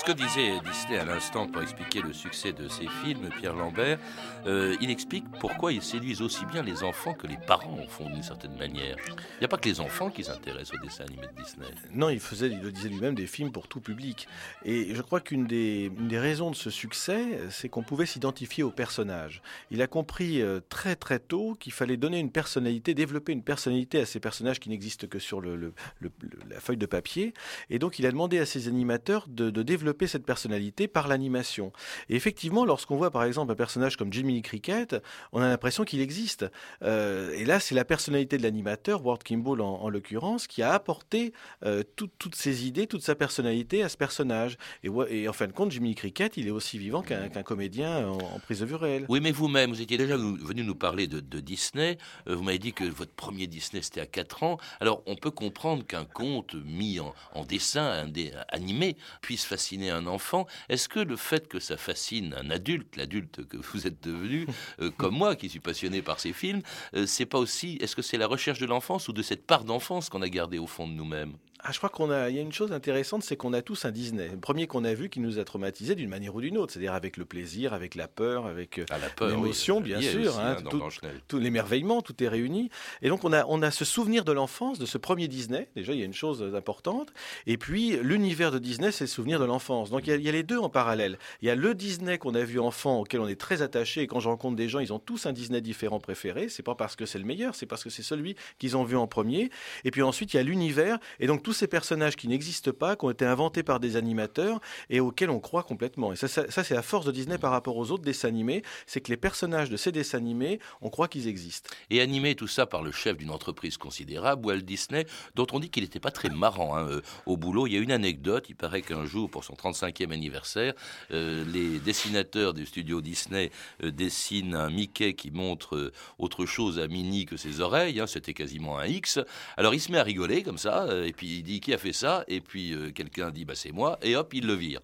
que 0.05 0.11
disait 0.11 0.59
Disney 0.59 0.99
à 0.99 1.05
l'instant 1.05 1.47
pour 1.47 1.63
expliquer 1.63 1.99
le 2.01 2.13
succès 2.13 2.53
de 2.53 2.67
ses 2.67 2.87
films, 2.87 3.29
Pierre 3.39 3.55
Lambert, 3.55 3.97
euh, 4.45 4.75
il 4.79 4.91
explique 4.91 5.25
pourquoi 5.39 5.73
ils 5.73 5.81
séduisent 5.81 6.21
aussi 6.21 6.45
bien 6.45 6.61
les 6.61 6.83
enfants 6.83 7.15
que 7.15 7.25
les 7.25 7.37
parents 7.37 7.79
en 7.79 7.87
font 7.87 8.07
d'une 8.07 8.21
certaine 8.21 8.55
manière. 8.55 8.97
Il 9.07 9.39
n'y 9.39 9.45
a 9.45 9.47
pas 9.47 9.57
que 9.57 9.67
les 9.67 9.79
enfants 9.79 10.11
qui 10.11 10.23
s'intéressent 10.23 10.79
aux 10.79 10.83
dessins 10.83 11.05
animés 11.05 11.25
de 11.35 11.41
Disney. 11.41 11.65
Non, 11.91 12.09
il 12.09 12.19
faisait, 12.19 12.49
il 12.49 12.61
le 12.61 12.71
disait 12.71 12.89
lui-même, 12.89 13.15
des 13.15 13.25
films 13.25 13.51
pour 13.51 13.67
tout 13.67 13.79
public. 13.79 14.27
Et 14.63 14.93
je 14.93 15.01
crois 15.01 15.21
qu'une 15.21 15.47
des, 15.47 15.89
raisons 16.11 16.51
de 16.51 16.55
ce 16.55 16.69
succès, 16.69 17.39
c'est 17.49 17.69
qu'on 17.69 17.83
pouvait 17.83 18.05
s'identifier 18.05 18.63
aux 18.63 18.71
personnages. 18.71 19.41
Il 19.71 19.81
a 19.81 19.87
compris 19.87 20.39
euh, 20.39 20.59
très 20.69 20.95
très 20.95 21.17
tôt 21.17 21.57
qu'il 21.59 21.73
fallait 21.73 21.97
donner 21.97 22.19
une 22.19 22.31
personnalité, 22.31 22.93
développer 22.93 23.31
une 23.31 23.43
personnalité 23.43 24.01
à 24.01 24.05
ces 24.05 24.19
personnages 24.19 24.59
qui 24.59 24.69
n'existent 24.69 25.07
que 25.07 25.17
sur 25.17 25.41
la 25.41 26.59
feuille 26.59 26.77
de 26.77 26.85
papier. 26.85 27.33
Et 27.71 27.79
donc 27.79 27.97
il 27.97 28.05
a 28.05 28.11
demandé 28.11 28.37
à 28.37 28.45
ses 28.45 28.67
animateurs 28.67 29.27
de 29.27 29.49
développer 29.63 29.94
cette 30.07 30.25
personnalité 30.25 30.87
par 30.87 31.07
l'animation. 31.07 31.71
Et 32.09 32.15
effectivement, 32.15 32.65
lorsqu'on 32.65 32.97
voit 32.97 33.11
par 33.11 33.23
exemple 33.23 33.51
un 33.51 33.55
personnage 33.55 33.95
comme 33.95 34.11
Jimmy 34.11 34.41
Cricket, 34.41 34.95
on 35.31 35.41
a 35.41 35.47
l'impression 35.47 35.83
qu'il 35.83 36.01
existe. 36.01 36.45
Euh, 36.83 37.31
et 37.31 37.45
là, 37.45 37.59
c'est 37.59 37.75
la 37.75 37.85
personnalité 37.85 38.37
de 38.37 38.43
l'animateur, 38.43 39.05
Ward 39.05 39.23
Kimball 39.23 39.61
en, 39.61 39.89
l'occurrence, 39.89 40.47
qui 40.47 40.61
a 40.61 40.73
apporté 40.73 41.33
euh, 41.63 41.83
toutes 41.95 42.35
ses 42.35 42.67
idées, 42.67 42.87
toute 42.87 43.03
sa 43.03 43.15
personnalité 43.15 43.83
à 43.83 43.89
ce 43.89 43.97
personnage. 43.97 44.57
Et, 44.83 45.27
en 45.27 45.33
fin 45.33 45.47
de 45.47 45.53
compte, 45.53 45.71
Jimmy 45.71 45.95
Cricket, 45.95 46.37
il 46.37 46.47
est 46.47 46.51
aussi 46.51 46.77
vivant 46.77 47.01
qu'un 47.01 47.29
comédien 47.43 48.07
en, 48.07 48.39
prise 48.39 48.59
de 48.59 48.65
vue 48.65 48.75
réelle. 48.75 49.05
Oui, 49.09 49.19
mais 49.21 49.31
vous-même, 49.31 49.71
vous 49.71 49.81
étiez 49.81 49.97
déjà 49.97 50.17
venu 50.17 50.63
nous 50.63 50.75
parler 50.75 51.07
de, 51.07 51.39
Disney. 51.39 51.97
Euh, 52.27 52.35
vous 52.35 52.43
m'avez 52.43 52.59
dit 52.59 52.73
que 52.73 52.83
votre 52.83 53.13
premier 53.13 53.47
Disney, 53.47 53.81
c'était 53.81 54.01
à 54.01 54.05
4 54.05 54.43
ans. 54.43 54.57
Alors, 54.79 55.03
on 55.05 55.15
peut 55.15 55.31
comprendre 55.31 55.85
qu'un 55.85 56.05
conte 56.05 56.55
mis 56.55 56.99
en, 56.99 57.13
en 57.33 57.43
dessin, 57.43 58.05
animé, 58.49 58.97
puisse 59.21 59.45
fasciner 59.45 59.84
un 59.89 60.07
enfant, 60.07 60.47
est-ce 60.69 60.89
que 60.89 60.99
le 60.99 61.15
fait 61.15 61.47
que 61.47 61.59
ça 61.59 61.77
fascine 61.77 62.33
un 62.37 62.49
adulte, 62.49 62.95
l'adulte 62.95 63.47
que 63.47 63.57
vous 63.57 63.87
êtes 63.87 64.01
devenu, 64.03 64.47
euh, 64.79 64.91
comme 64.97 65.15
moi 65.15 65.35
qui 65.35 65.49
suis 65.49 65.59
passionné 65.59 66.01
par 66.01 66.19
ces 66.19 66.33
films, 66.33 66.61
euh, 66.95 67.05
c'est 67.05 67.25
pas 67.25 67.39
aussi, 67.39 67.77
est-ce 67.81 67.95
que 67.95 68.01
c'est 68.01 68.17
la 68.17 68.27
recherche 68.27 68.59
de 68.59 68.65
l'enfance 68.65 69.07
ou 69.07 69.13
de 69.13 69.21
cette 69.21 69.45
part 69.45 69.63
d'enfance 69.63 70.09
qu'on 70.09 70.21
a 70.21 70.29
gardée 70.29 70.59
au 70.59 70.67
fond 70.67 70.87
de 70.87 70.93
nous-mêmes? 70.93 71.37
Ah, 71.67 71.71
je 71.71 71.79
crois 71.79 71.89
qu'on 71.89 72.11
a, 72.11 72.29
il 72.29 72.35
y 72.35 72.39
a 72.39 72.43
une 72.43 72.53
chose 72.53 72.71
intéressante, 72.71 73.23
c'est 73.23 73.35
qu'on 73.35 73.51
a 73.51 73.63
tous 73.63 73.85
un 73.85 73.91
Disney. 73.91 74.29
Le 74.31 74.37
premier 74.37 74.67
qu'on 74.67 74.83
a 74.83 74.93
vu 74.93 75.09
qui 75.09 75.19
nous 75.19 75.39
a 75.39 75.43
traumatisé 75.43 75.95
d'une 75.95 76.09
manière 76.09 76.35
ou 76.35 76.41
d'une 76.41 76.59
autre, 76.59 76.71
c'est-à-dire 76.71 76.93
avec 76.93 77.17
le 77.17 77.25
plaisir, 77.25 77.73
avec 77.73 77.95
la 77.95 78.07
peur, 78.07 78.45
avec 78.45 78.77
euh, 78.77 78.85
ah, 78.91 78.99
l'émotion, 79.27 79.81
bien 79.81 79.99
sûr, 79.99 80.39
hein, 80.39 80.57
hein, 80.59 81.09
tout, 81.27 81.39
l'émerveillement, 81.39 82.03
tout 82.03 82.23
est 82.23 82.27
réuni. 82.27 82.69
Et 83.01 83.09
donc 83.09 83.23
on 83.23 83.33
a, 83.33 83.45
on 83.47 83.63
a 83.63 83.71
ce 83.71 83.83
souvenir 83.83 84.23
de 84.25 84.31
l'enfance, 84.31 84.77
de 84.77 84.85
ce 84.85 84.99
premier 84.99 85.27
Disney. 85.27 85.67
Déjà, 85.75 85.93
il 85.93 85.99
y 85.99 86.03
a 86.03 86.05
une 86.05 86.13
chose 86.13 86.53
importante. 86.53 87.11
Et 87.47 87.57
puis 87.57 87.97
l'univers 87.97 88.51
de 88.51 88.59
Disney, 88.59 88.91
c'est 88.91 89.05
le 89.05 89.09
souvenir 89.09 89.39
de 89.39 89.45
l'enfance. 89.45 89.89
Donc 89.89 90.05
il 90.05 90.11
y, 90.11 90.13
a, 90.13 90.17
il 90.17 90.21
y, 90.23 90.29
a, 90.29 90.33
les 90.33 90.43
deux 90.43 90.59
en 90.59 90.69
parallèle. 90.69 91.17
Il 91.41 91.47
y 91.47 91.49
a 91.49 91.55
le 91.55 91.73
Disney 91.73 92.19
qu'on 92.19 92.35
a 92.35 92.43
vu 92.43 92.59
enfant, 92.59 92.99
auquel 92.99 93.21
on 93.21 93.27
est 93.27 93.41
très 93.41 93.63
attaché. 93.63 94.03
Et 94.03 94.07
quand 94.07 94.19
je 94.19 94.29
rencontre 94.29 94.55
des 94.55 94.69
gens, 94.69 94.81
ils 94.81 94.93
ont 94.93 94.99
tous 94.99 95.25
un 95.25 95.33
Disney 95.33 95.61
différent 95.61 95.99
préféré. 95.99 96.47
C'est 96.47 96.61
pas 96.61 96.75
parce 96.75 96.95
que 96.95 97.07
c'est 97.07 97.17
le 97.17 97.25
meilleur, 97.25 97.55
c'est 97.55 97.65
parce 97.65 97.83
que 97.83 97.89
c'est 97.89 98.03
celui 98.03 98.35
qu'ils 98.59 98.77
ont 98.77 98.83
vu 98.83 98.95
en 98.95 99.07
premier. 99.07 99.49
Et 99.83 99.89
puis 99.89 100.03
ensuite, 100.03 100.35
il 100.35 100.37
y 100.37 100.39
a 100.39 100.43
l'univers. 100.43 100.99
Et 101.19 101.25
donc 101.25 101.41
tous 101.41 101.54
ces 101.55 101.67
personnages 101.67 102.15
qui 102.15 102.27
n'existent 102.27 102.71
pas, 102.71 102.95
qui 102.95 103.05
ont 103.05 103.09
été 103.09 103.25
inventés 103.25 103.63
par 103.63 103.79
des 103.79 103.95
animateurs 103.95 104.59
et 104.89 104.99
auxquels 104.99 105.29
on 105.29 105.39
croit 105.39 105.63
complètement. 105.63 106.13
Et 106.13 106.15
ça, 106.15 106.27
ça, 106.27 106.63
c'est 106.63 106.75
la 106.75 106.81
force 106.81 107.05
de 107.05 107.11
Disney 107.11 107.37
par 107.37 107.51
rapport 107.51 107.77
aux 107.77 107.91
autres 107.91 108.03
dessins 108.03 108.27
animés, 108.27 108.63
c'est 108.85 109.01
que 109.01 109.09
les 109.09 109.17
personnages 109.17 109.69
de 109.69 109.77
ces 109.77 109.91
dessins 109.91 110.17
animés, 110.17 110.59
on 110.81 110.89
croit 110.89 111.07
qu'ils 111.07 111.27
existent. 111.27 111.69
Et 111.89 112.01
animé 112.01 112.35
tout 112.35 112.47
ça 112.47 112.65
par 112.65 112.81
le 112.81 112.91
chef 112.91 113.17
d'une 113.17 113.31
entreprise 113.31 113.77
considérable, 113.77 114.45
Walt 114.45 114.61
Disney, 114.61 115.05
dont 115.35 115.47
on 115.51 115.59
dit 115.59 115.69
qu'il 115.69 115.83
n'était 115.83 115.99
pas 115.99 116.11
très 116.11 116.29
marrant 116.29 116.75
hein, 116.75 116.87
euh, 116.89 117.01
au 117.25 117.37
boulot. 117.37 117.67
Il 117.67 117.73
y 117.73 117.77
a 117.77 117.79
une 117.79 117.91
anecdote, 117.91 118.45
il 118.49 118.55
paraît 118.55 118.81
qu'un 118.81 119.05
jour, 119.05 119.29
pour 119.29 119.43
son 119.43 119.53
35e 119.53 120.11
anniversaire, 120.11 120.73
euh, 121.11 121.43
les 121.51 121.79
dessinateurs 121.79 122.53
du 122.53 122.65
studio 122.65 123.01
Disney 123.01 123.51
euh, 123.83 123.91
dessinent 123.91 124.55
un 124.55 124.69
Mickey 124.69 125.13
qui 125.13 125.31
montre 125.31 125.91
autre 126.19 126.45
chose 126.45 126.79
à 126.79 126.87
Minnie 126.87 127.25
que 127.25 127.37
ses 127.37 127.59
oreilles, 127.61 127.99
hein, 127.99 128.07
c'était 128.07 128.33
quasiment 128.33 128.77
un 128.77 128.85
X. 128.85 129.19
Alors 129.57 129.73
il 129.73 129.79
se 129.79 129.91
met 129.91 129.97
à 129.97 130.03
rigoler 130.03 130.43
comme 130.43 130.57
ça, 130.57 130.87
et 131.05 131.13
puis 131.13 131.43
dit 131.45 131.61
qui 131.61 131.73
a 131.73 131.77
fait 131.77 131.93
ça? 131.93 132.25
Et 132.27 132.41
puis 132.41 132.73
euh, 132.73 132.91
quelqu'un 132.91 133.31
dit 133.31 133.45
bah 133.45 133.55
c'est 133.55 133.71
moi, 133.71 133.97
et 134.01 134.15
hop, 134.17 134.33
il 134.33 134.45
le 134.45 134.53
vire. 134.53 134.81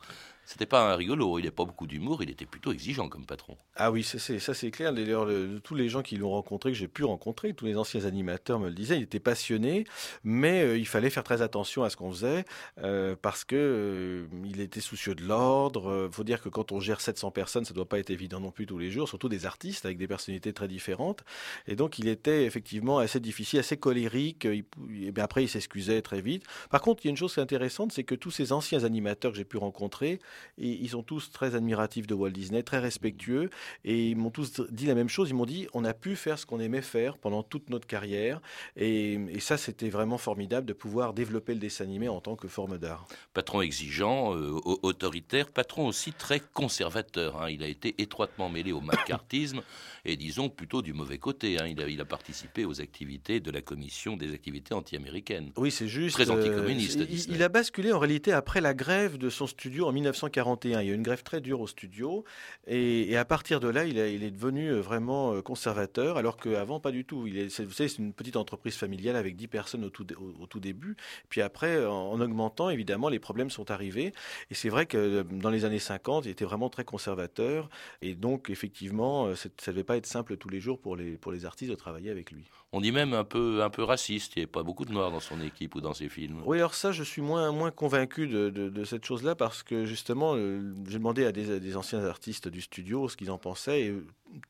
C'était 0.51 0.65
pas 0.65 0.91
un 0.91 0.97
rigolo, 0.97 1.39
il 1.39 1.45
n'a 1.45 1.51
pas 1.51 1.63
beaucoup 1.63 1.87
d'humour, 1.87 2.23
il 2.23 2.29
était 2.29 2.45
plutôt 2.45 2.73
exigeant 2.73 3.07
comme 3.07 3.25
patron. 3.25 3.55
Ah 3.77 3.89
oui, 3.89 4.03
ça 4.03 4.19
c'est 4.19 4.71
clair. 4.71 4.91
D'ailleurs, 4.91 5.29
tous 5.63 5.75
les 5.75 5.87
gens 5.87 6.01
qui 6.01 6.17
l'ont 6.17 6.31
rencontré, 6.31 6.71
que 6.71 6.77
j'ai 6.77 6.89
pu 6.89 7.05
rencontrer, 7.05 7.53
tous 7.53 7.65
les 7.65 7.77
anciens 7.77 8.03
animateurs 8.03 8.59
me 8.59 8.67
le 8.67 8.73
disaient, 8.73 8.97
il 8.97 9.03
était 9.03 9.21
passionné, 9.21 9.85
mais 10.25 10.61
euh, 10.63 10.77
il 10.77 10.85
fallait 10.87 11.09
faire 11.09 11.23
très 11.23 11.41
attention 11.41 11.83
à 11.83 11.89
ce 11.89 11.95
qu'on 11.95 12.11
faisait 12.11 12.43
euh, 12.83 13.15
parce 13.21 13.45
que 13.45 13.55
euh, 13.55 14.25
il 14.43 14.59
était 14.59 14.81
soucieux 14.81 15.15
de 15.15 15.23
l'ordre. 15.23 16.07
Il 16.11 16.13
faut 16.13 16.25
dire 16.25 16.41
que 16.41 16.49
quand 16.49 16.73
on 16.73 16.81
gère 16.81 16.99
700 16.99 17.31
personnes, 17.31 17.63
ça 17.63 17.71
ne 17.71 17.75
doit 17.75 17.87
pas 17.87 17.99
être 17.99 18.09
évident 18.09 18.41
non 18.41 18.51
plus 18.51 18.65
tous 18.65 18.77
les 18.77 18.91
jours, 18.91 19.07
surtout 19.07 19.29
des 19.29 19.45
artistes 19.45 19.85
avec 19.85 19.97
des 19.97 20.07
personnalités 20.07 20.51
très 20.51 20.67
différentes. 20.67 21.23
Et 21.65 21.77
donc, 21.77 21.97
il 21.97 22.09
était 22.09 22.43
effectivement 22.43 22.99
assez 22.99 23.21
difficile, 23.21 23.59
assez 23.59 23.77
colérique. 23.77 24.43
et 24.43 24.65
bien 24.77 25.23
après, 25.23 25.43
il 25.43 25.47
s'excusait 25.47 26.01
très 26.01 26.19
vite. 26.19 26.43
Par 26.69 26.81
contre, 26.81 27.05
il 27.05 27.07
y 27.07 27.09
a 27.09 27.11
une 27.11 27.17
chose 27.17 27.33
qui 27.33 27.39
est 27.39 27.43
intéressante, 27.43 27.93
c'est 27.93 28.03
que 28.03 28.15
tous 28.15 28.31
ces 28.31 28.51
anciens 28.51 28.83
animateurs 28.83 29.31
que 29.31 29.37
j'ai 29.37 29.45
pu 29.45 29.57
rencontrer, 29.57 30.19
ils 30.57 30.89
sont 30.89 31.03
tous 31.03 31.31
très 31.31 31.55
admiratifs 31.55 32.07
de 32.07 32.13
Walt 32.13 32.31
Disney, 32.31 32.63
très 32.63 32.79
respectueux, 32.79 33.49
et 33.83 34.09
ils 34.09 34.17
m'ont 34.17 34.29
tous 34.29 34.61
dit 34.71 34.85
la 34.85 34.95
même 34.95 35.09
chose. 35.09 35.29
Ils 35.29 35.35
m'ont 35.35 35.45
dit 35.45 35.67
on 35.73 35.85
a 35.85 35.93
pu 35.93 36.15
faire 36.15 36.37
ce 36.39 36.45
qu'on 36.45 36.59
aimait 36.59 36.81
faire 36.81 37.17
pendant 37.17 37.43
toute 37.43 37.69
notre 37.69 37.87
carrière, 37.87 38.41
et, 38.75 39.19
ça 39.39 39.57
c'était 39.57 39.89
vraiment 39.89 40.19
formidable 40.19 40.67
de 40.67 40.73
pouvoir 40.73 41.13
développer 41.13 41.53
le 41.53 41.59
dessin 41.59 41.83
animé 41.83 42.07
en 42.07 42.21
tant 42.21 42.35
que 42.35 42.47
forme 42.47 42.77
d'art. 42.77 43.07
Patron 43.33 43.61
exigeant, 43.61 44.35
euh, 44.35 44.59
autoritaire, 44.83 45.49
patron 45.49 45.87
aussi 45.87 46.13
très 46.13 46.39
conservateur. 46.39 47.41
Hein. 47.41 47.49
Il 47.49 47.63
a 47.63 47.67
été 47.67 47.95
étroitement 47.97 48.49
mêlé 48.49 48.71
au 48.71 48.81
macartisme 48.81 49.61
et 50.05 50.15
disons 50.15 50.49
plutôt 50.49 50.81
du 50.81 50.93
mauvais 50.93 51.17
côté. 51.17 51.59
Hein. 51.59 51.67
Il, 51.67 51.81
a, 51.81 51.87
il, 51.87 51.99
a, 52.01 52.05
participé 52.05 52.65
aux 52.65 52.81
activités 52.81 53.39
de 53.39 53.51
la 53.51 53.61
commission 53.61 54.17
des 54.17 54.33
activités 54.33 54.73
anti-américaines. 54.73 55.51
Oui, 55.55 55.71
c'est 55.71 55.87
juste. 55.87 56.15
Très 56.15 56.29
anticommuniste. 56.29 57.01
Euh, 57.01 57.07
il, 57.09 57.35
il, 57.35 57.43
a 57.43 57.49
basculé 57.49 57.91
en 57.91 57.99
réalité 57.99 58.31
après 58.31 58.61
la 58.61 58.73
grève 58.73 59.17
de 59.17 59.29
son 59.29 59.47
studio 59.47 59.87
en 59.87 59.91
1941. 60.31 60.81
Il 60.81 60.87
y 60.87 60.89
a 60.89 60.93
eu 60.93 60.95
une 60.95 61.03
grève 61.03 61.23
très 61.23 61.41
dure 61.41 61.61
au 61.61 61.67
studio 61.67 62.23
et, 62.67 63.15
à 63.17 63.25
partir 63.25 63.59
de 63.59 63.67
là, 63.67 63.85
il, 63.85 63.97
il, 63.97 64.23
est 64.23 64.31
devenu 64.31 64.69
euh, 64.69 64.81
vraiment 64.81 65.33
euh, 65.33 65.41
conservateur, 65.41 66.17
alors 66.17 66.37
qu'avant, 66.37 66.79
pas 66.79 66.91
du 66.91 67.05
tout. 67.05 67.27
Il 67.27 67.37
est, 67.37 67.61
vous 67.61 67.71
savez, 67.71 67.89
c'est 67.89 67.97
une 67.97 68.13
petite 68.13 68.37
entreprise 68.37 68.75
familiale 68.75 69.15
avec 69.15 69.35
10 69.35 69.47
personnes 69.47 69.83
au 69.83 69.89
tout, 69.89 70.05
au, 70.13 70.45
tout 70.47 70.59
début. 70.59 70.95
Puis 71.29 71.41
après, 71.41 71.85
en, 71.85 72.19
augmentant, 72.19 72.69
évidemment, 72.69 73.09
les 73.09 73.19
problèmes 73.19 73.49
sont 73.49 73.71
arrivés. 73.71 74.13
Et 74.49 74.55
c'est 74.55 74.69
vrai 74.69 74.85
que 74.85 75.23
dans 75.23 75.49
les 75.49 75.65
années 75.65 75.79
50, 75.79 76.25
il 76.25 76.31
était 76.31 76.45
vraiment 76.45 76.69
très 76.69 76.83
conservateur. 76.83 77.69
Et 78.01 78.15
donc, 78.15 78.49
effectivement, 78.49 79.35
ça 79.35 79.49
ne 79.49 79.71
devait 79.73 79.83
pas 79.83 79.97
être 79.97 80.05
simple 80.05 80.37
tous 80.37 80.49
les 80.49 80.59
jours 80.59 80.79
pour 80.79 80.95
les, 80.95 81.17
pour 81.17 81.31
les 81.31 81.45
artistes 81.45 81.71
de 81.71 81.75
travailler 81.75 82.09
avec 82.09 82.31
lui. 82.31 82.45
On 82.73 82.79
dit 82.79 82.93
même 82.93 83.13
un 83.13 83.25
peu, 83.25 83.61
un 83.63 83.69
peu 83.69 83.83
raciste. 83.83 84.37
Il 84.37 84.39
n'y 84.39 84.45
a 84.45 84.47
pas 84.47 84.63
beaucoup 84.63 84.85
de 84.85 84.93
noirs 84.93 85.11
dans 85.11 85.19
son 85.19 85.41
équipe 85.41 85.75
ou 85.75 85.81
dans 85.81 85.93
ses 85.93 86.07
films. 86.07 86.41
Oui, 86.45 86.57
alors 86.57 86.73
ça, 86.73 86.93
je 86.93 87.03
suis 87.03 87.21
moins, 87.21 87.51
moins 87.51 87.69
convaincu 87.69 88.27
de, 88.27 88.49
de, 88.49 88.83
cette 88.85 89.03
chose-là 89.03 89.35
parce 89.35 89.61
que 89.61 89.85
justement, 89.85 90.20
euh, 90.35 90.73
j'ai 90.87 90.97
demandé 90.97 91.25
à 91.25 91.31
des, 91.31 91.75
anciens 91.75 92.03
artistes 92.05 92.47
du 92.47 92.61
studio 92.61 93.07
ce 93.07 93.17
qu'ils 93.17 93.31
en 93.31 93.37
pensaient 93.37 93.81
et 93.81 93.95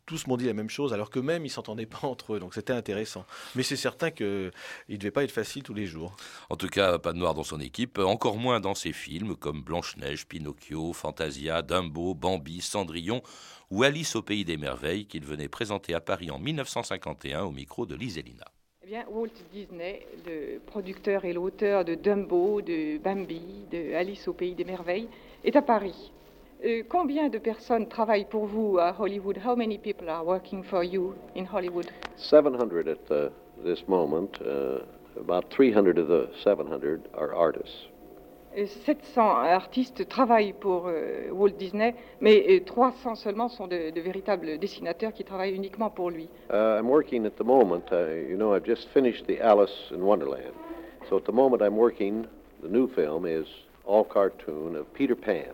tous 0.06 0.28
m'ont 0.28 0.38
dit 0.38 0.46
la 0.46 0.54
même 0.54 0.70
chose 0.70 0.94
alors 0.94 1.10
que 1.10 1.20
même 1.20 1.46
ils 1.46 1.50
s'entendaient 1.50 1.86
pas 1.86 2.06
entre 2.08 2.36
eux. 2.36 2.40
Donc 2.40 2.54
c'était 2.54 2.74
intéressant. 2.74 3.26
Mais 3.56 3.64
c'est 3.64 3.76
certain 3.76 4.12
qu'il 4.12 4.52
ne 4.90 4.98
devait 4.98 5.12
pas 5.12 5.24
être 5.24 5.32
facile 5.32 5.64
tous 5.64 5.74
les 5.74 5.86
jours. 5.86 6.16
En 6.50 6.56
tout 6.56 6.68
cas, 6.68 6.98
pas 7.00 7.14
de 7.14 7.18
noirs 7.18 7.34
dans 7.34 7.44
son 7.44 7.60
équipe, 7.60 8.00
encore 8.00 8.38
moins 8.38 8.60
dans 8.60 8.76
ses 8.76 8.94
films 8.94 9.36
comme 9.36 9.62
Blanche-Neige, 9.62 10.28
Pinocchio, 10.28 10.94
Fantasia, 10.94 11.62
Dumbo, 11.62 12.14
Bambi, 12.14 12.62
Cendrillon 12.62 13.22
ou 13.70 13.84
Alice 13.84 14.16
au 14.16 14.22
pays 14.22 14.46
des 14.46 14.58
merveilles 14.58 15.06
qu'il 15.06 15.26
venait 15.26 15.48
présenter 15.48 15.94
à 15.94 16.02
Paris 16.02 16.30
en 16.30 16.40
1951 16.40 17.44
au 17.44 17.52
micro 17.52 17.86
de 17.86 17.96
Lise 17.96 18.22
eh 18.84 18.88
bien, 18.88 19.06
Walt 19.12 19.30
Disney, 19.54 20.08
le 20.26 20.60
producteur 20.60 21.24
et 21.24 21.34
l'auteur 21.34 21.86
de 21.86 21.94
Dumbo, 21.94 22.62
de 22.62 22.98
Bambi, 22.98 23.68
de 23.72 23.94
Alice 23.94 24.28
au 24.28 24.34
pays 24.34 24.56
des 24.56 24.64
merveilles, 24.64 25.08
est 25.44 25.56
à 25.56 25.62
Paris. 25.62 26.12
Euh, 26.66 26.82
combien 26.90 27.30
de 27.30 27.38
personnes 27.38 27.88
travaillent 27.88 28.26
pour 28.26 28.48
vous 28.48 28.80
à 28.80 28.96
Hollywood? 29.00 29.38
How 29.46 29.56
many 29.56 29.78
people 29.78 30.10
are 30.10 30.26
working 30.26 30.64
for 30.64 30.84
you 30.84 31.14
in 31.36 31.46
Hollywood? 31.46 31.86
700 32.18 32.88
at 32.88 33.32
this 33.64 33.88
moment. 33.88 34.42
Uh, 34.42 34.80
about 35.16 35.52
300 35.52 36.00
of 36.00 36.08
the 36.08 36.30
700 36.44 37.08
are 37.14 37.36
artists. 37.36 37.91
700 38.56 39.22
artistes 39.22 40.08
travaillent 40.08 40.54
pour 40.54 40.88
euh, 40.88 41.30
Walt 41.32 41.52
Disney, 41.52 41.96
mais 42.20 42.62
300 42.66 43.12
euh, 43.12 43.16
seulement 43.16 43.48
sont 43.48 43.68
de, 43.68 44.00
véritables 44.00 44.58
dessinateurs 44.58 45.14
qui 45.14 45.24
travaillent 45.24 45.56
uniquement 45.56 45.90
pour 45.90 46.10
lui. 46.10 46.28
Uh, 46.50 46.80
I'm 46.80 46.90
working 46.90 47.26
at 47.26 47.32
the 47.38 47.46
moment. 47.46 47.84
Uh, 47.92 48.14
you 48.30 48.36
know, 48.36 48.54
I've 48.54 48.66
just 48.66 48.90
finished 48.94 49.26
the 49.28 49.40
Alice 49.42 49.92
in 49.92 50.02
Wonderland. 50.02 50.54
So 51.10 51.18
at 51.18 51.26
the 51.26 51.34
moment 51.34 51.62
I'm 51.62 51.78
working, 51.78 52.26
the 52.62 52.70
new 52.70 52.88
film 52.88 53.26
is 53.26 53.46
all 53.86 54.04
cartoon 54.04 54.76
of 54.76 54.86
Peter 54.94 55.16
Pan. 55.16 55.54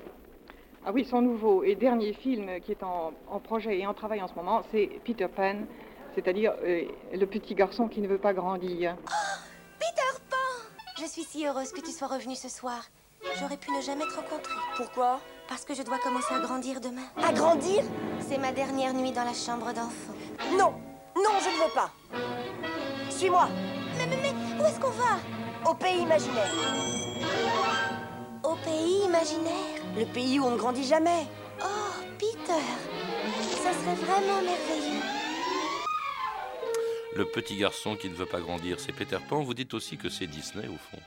Ah 0.86 0.92
oui, 0.94 1.06
son 1.06 1.22
nouveau 1.22 1.64
et 1.64 1.76
dernier 1.76 2.14
film 2.14 2.50
qui 2.62 2.72
est 2.72 2.84
en, 2.84 3.12
projet 3.44 3.78
et 3.78 3.86
en 3.86 3.94
travail 3.94 4.22
en 4.22 4.28
ce 4.28 4.36
moment, 4.36 4.62
c'est 4.72 4.90
Peter 5.04 5.28
Pan, 5.28 5.66
c'est-à-dire 6.16 6.54
euh, 6.64 6.84
le 7.14 7.26
petit 7.26 7.56
garçon 7.56 7.88
qui 7.88 8.02
ne 8.02 8.08
veut 8.08 8.18
pas 8.18 8.34
grandir. 8.34 8.96
Je 11.00 11.06
suis 11.06 11.24
si 11.24 11.46
heureuse 11.46 11.72
que 11.72 11.82
tu 11.82 11.92
sois 11.92 12.08
revenue 12.08 12.36
ce 12.36 12.50
soir. 12.50 12.84
J'aurais 13.40 13.58
pu 13.58 13.70
ne 13.72 13.82
jamais 13.82 14.06
te 14.06 14.16
rencontrer. 14.16 14.56
Pourquoi? 14.78 15.20
Parce 15.48 15.64
que 15.64 15.76
je 15.76 15.84
dois 15.84 16.00
commencer 16.00 16.34
à 16.34 16.40
grandir 16.40 16.82
demain. 16.82 17.06
À 17.24 17.32
grandir? 17.32 17.84
C'est 18.28 18.40
ma 18.40 18.52
dernière 18.52 18.96
nuit 18.96 19.12
dans 19.12 19.24
la 19.24 19.34
chambre 19.34 19.72
d'enfant. 19.74 20.16
Non 20.58 20.74
Non, 21.16 21.38
je 21.40 21.50
ne 21.50 21.64
veux 21.64 21.74
pas 21.74 21.92
Suis-moi 23.12 23.48
mais, 23.98 24.08
mais, 24.08 24.18
mais, 24.22 24.62
où 24.62 24.66
est-ce 24.66 24.80
qu'on 24.80 24.90
va? 24.90 25.70
Au 25.70 25.74
pays 25.76 26.02
imaginaire. 26.02 26.52
Au 28.44 28.56
pays 28.56 29.06
imaginaire? 29.06 29.82
Le 29.96 30.06
pays 30.06 30.40
où 30.40 30.46
on 30.46 30.52
ne 30.52 30.58
grandit 30.58 30.84
jamais. 30.84 31.28
Oh, 31.62 32.04
Peter 32.18 32.64
Ça 33.64 33.72
serait 33.72 33.96
vraiment 34.06 34.42
merveilleux. 34.42 35.17
Le 37.18 37.26
petit 37.26 37.58
garçon 37.58 37.96
qui 37.96 38.10
ne 38.10 38.14
veut 38.14 38.28
pas 38.28 38.40
grandir, 38.40 38.80
c'est 38.80 38.92
Peter 38.92 39.18
Pan. 39.28 39.42
Vous 39.42 39.56
dites 39.56 39.74
aussi 39.74 39.98
que 39.98 40.08
c'est 40.08 40.28
Disney 40.28 40.68
au 40.68 40.78
fond. 40.78 41.02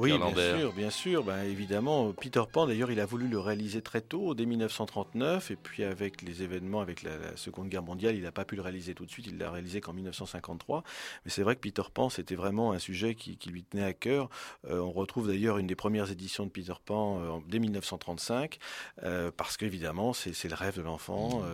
Oui, 0.00 0.16
bien 0.16 0.56
sûr, 0.56 0.72
bien 0.72 0.90
sûr. 0.90 1.24
Ben, 1.24 1.42
évidemment, 1.42 2.12
Peter 2.12 2.42
Pan, 2.50 2.66
d'ailleurs, 2.66 2.90
il 2.90 3.00
a 3.00 3.04
voulu 3.04 3.28
le 3.28 3.38
réaliser 3.38 3.82
très 3.82 4.00
tôt, 4.00 4.34
dès 4.34 4.46
1939, 4.46 5.50
et 5.50 5.56
puis 5.56 5.84
avec 5.84 6.22
les 6.22 6.42
événements, 6.42 6.80
avec 6.80 7.02
la, 7.02 7.10
Seconde 7.36 7.68
Guerre 7.68 7.82
mondiale, 7.82 8.16
il 8.16 8.22
n'a 8.22 8.32
pas 8.32 8.46
pu 8.46 8.56
le 8.56 8.62
réaliser 8.62 8.94
tout 8.94 9.04
de 9.04 9.10
suite, 9.10 9.26
il 9.26 9.36
l'a 9.36 9.50
réalisé 9.50 9.82
qu'en 9.82 9.92
1953. 9.92 10.84
Mais 11.24 11.30
c'est 11.30 11.42
vrai 11.42 11.54
que 11.54 11.60
Peter 11.60 11.82
Pan, 11.92 12.08
c'était 12.08 12.34
vraiment 12.34 12.72
un 12.72 12.78
sujet 12.78 13.14
qui, 13.14 13.38
lui 13.50 13.62
tenait 13.62 13.84
à 13.84 13.92
cœur. 13.92 14.30
Euh, 14.70 14.78
on 14.78 14.90
retrouve 14.90 15.28
d'ailleurs 15.28 15.58
une 15.58 15.66
des 15.66 15.74
premières 15.74 16.10
éditions 16.10 16.46
de 16.46 16.50
Peter 16.50 16.72
Pan 16.82 17.20
euh, 17.20 17.38
dès 17.46 17.58
1935, 17.58 18.58
euh, 19.02 19.30
parce 19.36 19.58
qu'évidemment, 19.58 20.14
c'est 20.14 20.48
le 20.48 20.54
rêve 20.54 20.78
de 20.78 20.82
l'enfant, 20.82 21.40
mmh. 21.40 21.44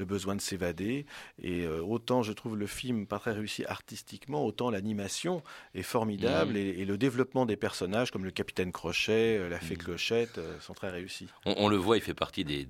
le 0.00 0.04
besoin 0.04 0.36
de 0.36 0.42
s'évader. 0.42 1.06
Et 1.42 1.66
autant 1.66 2.22
je 2.22 2.32
trouve 2.32 2.56
le 2.56 2.66
film 2.66 3.06
pas 3.06 3.18
très 3.18 3.32
réussi 3.32 3.64
artistiquement, 3.64 4.44
autant 4.44 4.70
l'animation 4.70 5.42
est 5.74 5.82
formidable, 5.82 6.52
mmh. 6.52 6.56
et, 6.56 6.68
et 6.80 6.84
le 6.84 6.98
développement 6.98 7.46
des 7.46 7.56
personnages 7.56 7.93
personnages 7.94 8.10
comme 8.10 8.24
le 8.24 8.32
capitaine 8.32 8.72
Crochet, 8.72 9.38
euh, 9.38 9.48
la 9.48 9.60
fée 9.60 9.74
mm. 9.74 9.78
Clochette 9.78 10.38
euh, 10.38 10.58
sont 10.60 10.74
très 10.74 10.90
réussis. 10.90 11.28
On, 11.44 11.68
le 11.68 11.76
voit, 11.76 11.96
il 11.96 12.02
fait 12.02 12.14
partie 12.14 12.44
des, 12.44 12.66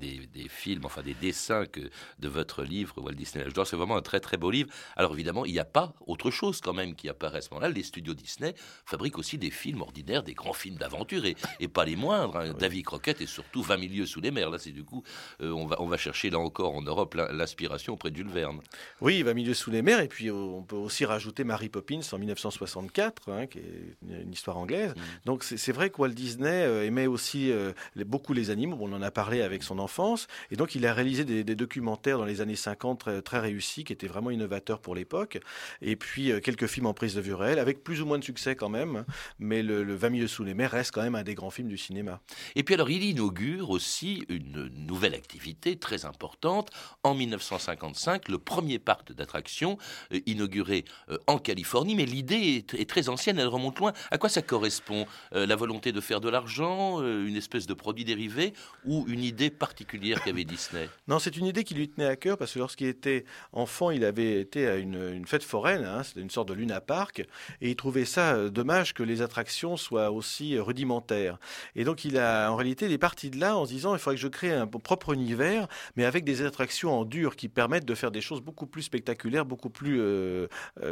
films, 0.51 0.85
enfin 0.85 1.03
des 1.03 1.15
dessins 1.15 1.65
que, 1.65 1.81
de 2.19 2.29
votre 2.29 2.63
livre, 2.63 2.95
Walt 2.99 3.15
Disney 3.15 3.43
L'âge 3.43 3.55
d'or. 3.55 3.67
C'est 3.67 3.77
vraiment 3.77 3.97
un 3.97 4.03
très 4.03 4.21
très 4.21 4.37
beau 4.37 4.51
livre. 4.51 4.69
Alors 4.97 5.15
évidemment, 5.15 5.47
il 5.47 5.53
n'y 5.53 5.59
a 5.59 5.65
pas 5.65 5.95
autre 6.07 6.31
chose 6.31 6.61
quand 6.61 6.75
même 6.75 6.95
qui 6.95 7.09
apparaît 7.09 7.39
à 7.39 7.41
ce 7.41 7.49
moment-là. 7.51 7.71
Les 7.71 7.83
studios 7.83 8.13
Disney 8.13 8.55
fabriquent 8.85 9.19
aussi 9.19 9.39
des 9.39 9.51
films 9.51 9.81
ordinaires, 9.81 10.23
des 10.23 10.35
grands 10.35 10.53
films 10.53 10.77
d'aventure 10.77 11.25
et, 11.25 11.69
pas 11.69 11.87
les 11.87 11.97
moindres. 11.97 12.37
Hein. 12.37 12.53
David 12.59 12.85
Croquette 12.85 13.21
et 13.23 13.27
surtout 13.27 13.63
20 13.63 13.79
milieux 13.79 14.07
sous 14.07 14.21
les 14.21 14.31
mers. 14.31 14.51
Là, 14.51 14.59
c'est 14.59 14.73
du 14.73 14.85
coup, 14.85 15.03
on, 15.41 15.67
va, 15.67 15.81
on 15.81 15.87
va 15.87 15.97
chercher 15.97 16.29
là 16.31 16.39
encore 16.39 16.75
en 16.75 16.83
Europe 16.83 17.15
l'inspiration 17.15 17.95
auprès 17.95 18.11
de 18.11 18.17
Jules 18.17 18.29
Verne. 18.29 18.61
Oui, 19.01 19.23
20 19.23 19.35
milieux 19.35 19.55
sous 19.55 19.71
les 19.71 19.83
mers. 19.83 20.01
Et 20.01 20.09
puis 20.09 20.31
on 20.31 20.63
peut 20.63 20.77
aussi 20.77 21.05
rajouter 21.05 21.45
Mary 21.45 21.69
Poppins 21.69 22.01
en 22.13 22.19
1964, 22.19 23.31
hein, 23.31 23.47
qui 23.47 23.59
est 23.59 23.97
une 24.03 24.33
histoire 24.33 24.59
anglaise. 24.59 24.95
Mm. 24.95 25.01
Donc 25.25 25.45
c'est 25.45 25.73
vrai 25.73 25.91
que 25.91 26.01
Walt 26.01 26.11
Disney 26.11 26.65
euh, 26.65 26.85
aimait 26.85 27.07
aussi 27.07 27.51
euh, 27.51 27.73
beaucoup 27.97 28.33
les 28.33 28.51
animaux. 28.51 28.77
on 28.81 28.93
en 28.93 29.03
a 29.03 29.11
parlé 29.11 29.43
avec 29.43 29.63
son 29.63 29.79
enfance. 29.79 30.27
Et 30.51 30.57
donc 30.57 30.75
il 30.75 30.87
a 30.87 30.95
réalisé 30.95 31.25
des, 31.25 31.55
documentaires 31.55 32.19
dans 32.19 32.25
les 32.25 32.41
années 32.41 32.57
50 32.57 33.23
très, 33.23 33.39
réussis, 33.39 33.85
qui 33.85 33.93
étaient 33.93 34.07
vraiment 34.07 34.31
innovateurs 34.31 34.81
pour 34.81 34.95
l'époque. 34.95 35.39
Et 35.83 35.97
puis 35.97 36.33
euh, 36.33 36.41
quelques 36.41 36.67
films 36.67 36.87
en 36.87 36.95
prise 36.95 37.15
de 37.15 37.21
vue 37.21 37.35
réelle, 37.35 37.59
avec 37.59 37.85
plus 37.85 38.01
ou 38.01 38.07
moins 38.07 38.19
de 38.19 38.25
succès 38.25 38.57
quand 38.57 38.69
même. 38.69 39.05
Mais 39.39 39.63
le, 39.63 39.83
le 39.85 39.95
20 39.95 40.11
milieux 40.11 40.27
sous 40.27 40.45
les 40.45 40.55
mers 40.55 40.71
reste 40.71 40.93
quand 40.93 41.03
même 41.03 41.15
un 41.15 41.23
des 41.23 41.35
grands 41.35 41.51
films 41.51 41.69
du 41.69 41.79
cinéma. 41.79 42.21
Et 42.57 42.63
puis 42.63 42.75
alors 42.75 42.91
il 42.91 43.05
inaugure 43.05 43.71
aussi 43.71 44.25
une 44.29 44.71
nouvelle 44.87 45.15
activité 45.15 45.77
très 45.77 46.05
importante. 46.05 46.71
En 47.03 47.15
1955, 47.15 48.29
le 48.29 48.39
premier 48.39 48.79
parc 48.79 49.13
d'attractions 49.13 49.79
inauguré 50.27 50.85
en 51.27 51.39
Californie. 51.39 51.95
Mais 51.95 52.07
l'idée 52.07 52.65
est, 52.73 52.89
très 52.89 53.09
ancienne, 53.09 53.39
elle 53.39 53.49
remonte 53.49 53.79
loin. 53.79 53.93
À 54.11 54.19
quoi 54.19 54.29
ça 54.29 54.43
correspond 54.43 54.94
euh, 55.35 55.47
La 55.47 55.57
volonté 55.57 55.93
de 55.93 56.01
faire 56.01 56.21
de 56.21 56.29
l'argent, 56.29 57.01
euh, 57.01 57.27
une 57.27 57.37
espèce 57.37 57.67
de 57.67 57.75
produit 57.75 58.05
dérivé 58.05 58.53
ou 58.85 59.05
une 59.09 59.23
idée 59.23 59.51
particulière 59.51 60.23
qu'avait 60.23 60.45
Disney? 60.45 60.89
Non, 61.09 61.19
c'est 61.19 61.37
une 61.37 61.47
idée 61.47 61.65
qui 61.65 61.75
lui 61.75 61.89
tenait 61.89 62.07
à 62.07 62.17
cœur 62.17 62.39
parce 62.39 62.53
que 62.53 62.59
lorsqu'il 62.59 62.87
était 62.87 63.25
enfant, 63.53 63.91
il 63.91 64.05
avait 64.05 64.41
été 64.41 64.67
à 64.67 64.77
une, 64.77 65.27
fête 65.27 65.43
foraine, 65.43 65.85
hein, 65.85 66.03
c'était 66.03 66.21
une 66.21 66.31
sorte 66.31 66.49
de 66.49 66.55
Luna 66.55 66.81
Park, 66.81 67.25
et 67.61 67.71
il 67.71 67.77
trouvait 67.77 68.05
ça 68.05 68.35
euh, 68.35 68.51
dommage 68.51 68.95
que 68.95 69.03
les 69.03 69.23
attractions 69.23 69.77
soient 69.77 70.11
aussi 70.11 70.59
rudimentaires. 70.59 71.39
Et 71.77 71.85
donc 71.85 72.05
il 72.05 72.19
a, 72.19 72.51
en 72.51 72.57
réalité, 72.57 72.87
il 72.87 72.93
est 72.93 72.99
parti 72.99 73.31
de 73.31 73.39
là 73.39 73.57
en 73.57 73.67
se 73.67 73.73
disant 73.73 73.95
il 73.95 73.99
faudrait 73.99 74.17
que 74.17 74.23
je 74.23 74.29
crée 74.29 74.53
un 74.53 74.67
propre 74.67 75.13
univers, 75.13 75.69
mais 75.97 76.05
avec 76.05 76.25
des 76.25 76.43
attractions 76.43 77.01
en 77.01 77.05
dur 77.05 77.37
qui 77.37 77.49
permettent 77.49 77.87
de 77.87 77.95
faire 77.95 78.11
des 78.11 78.21
choses 78.21 78.41
beaucoup 78.41 78.67
plus 78.67 78.83
spectaculaires, 78.83 79.45
beaucoup 79.45 79.71
plus 79.71 80.01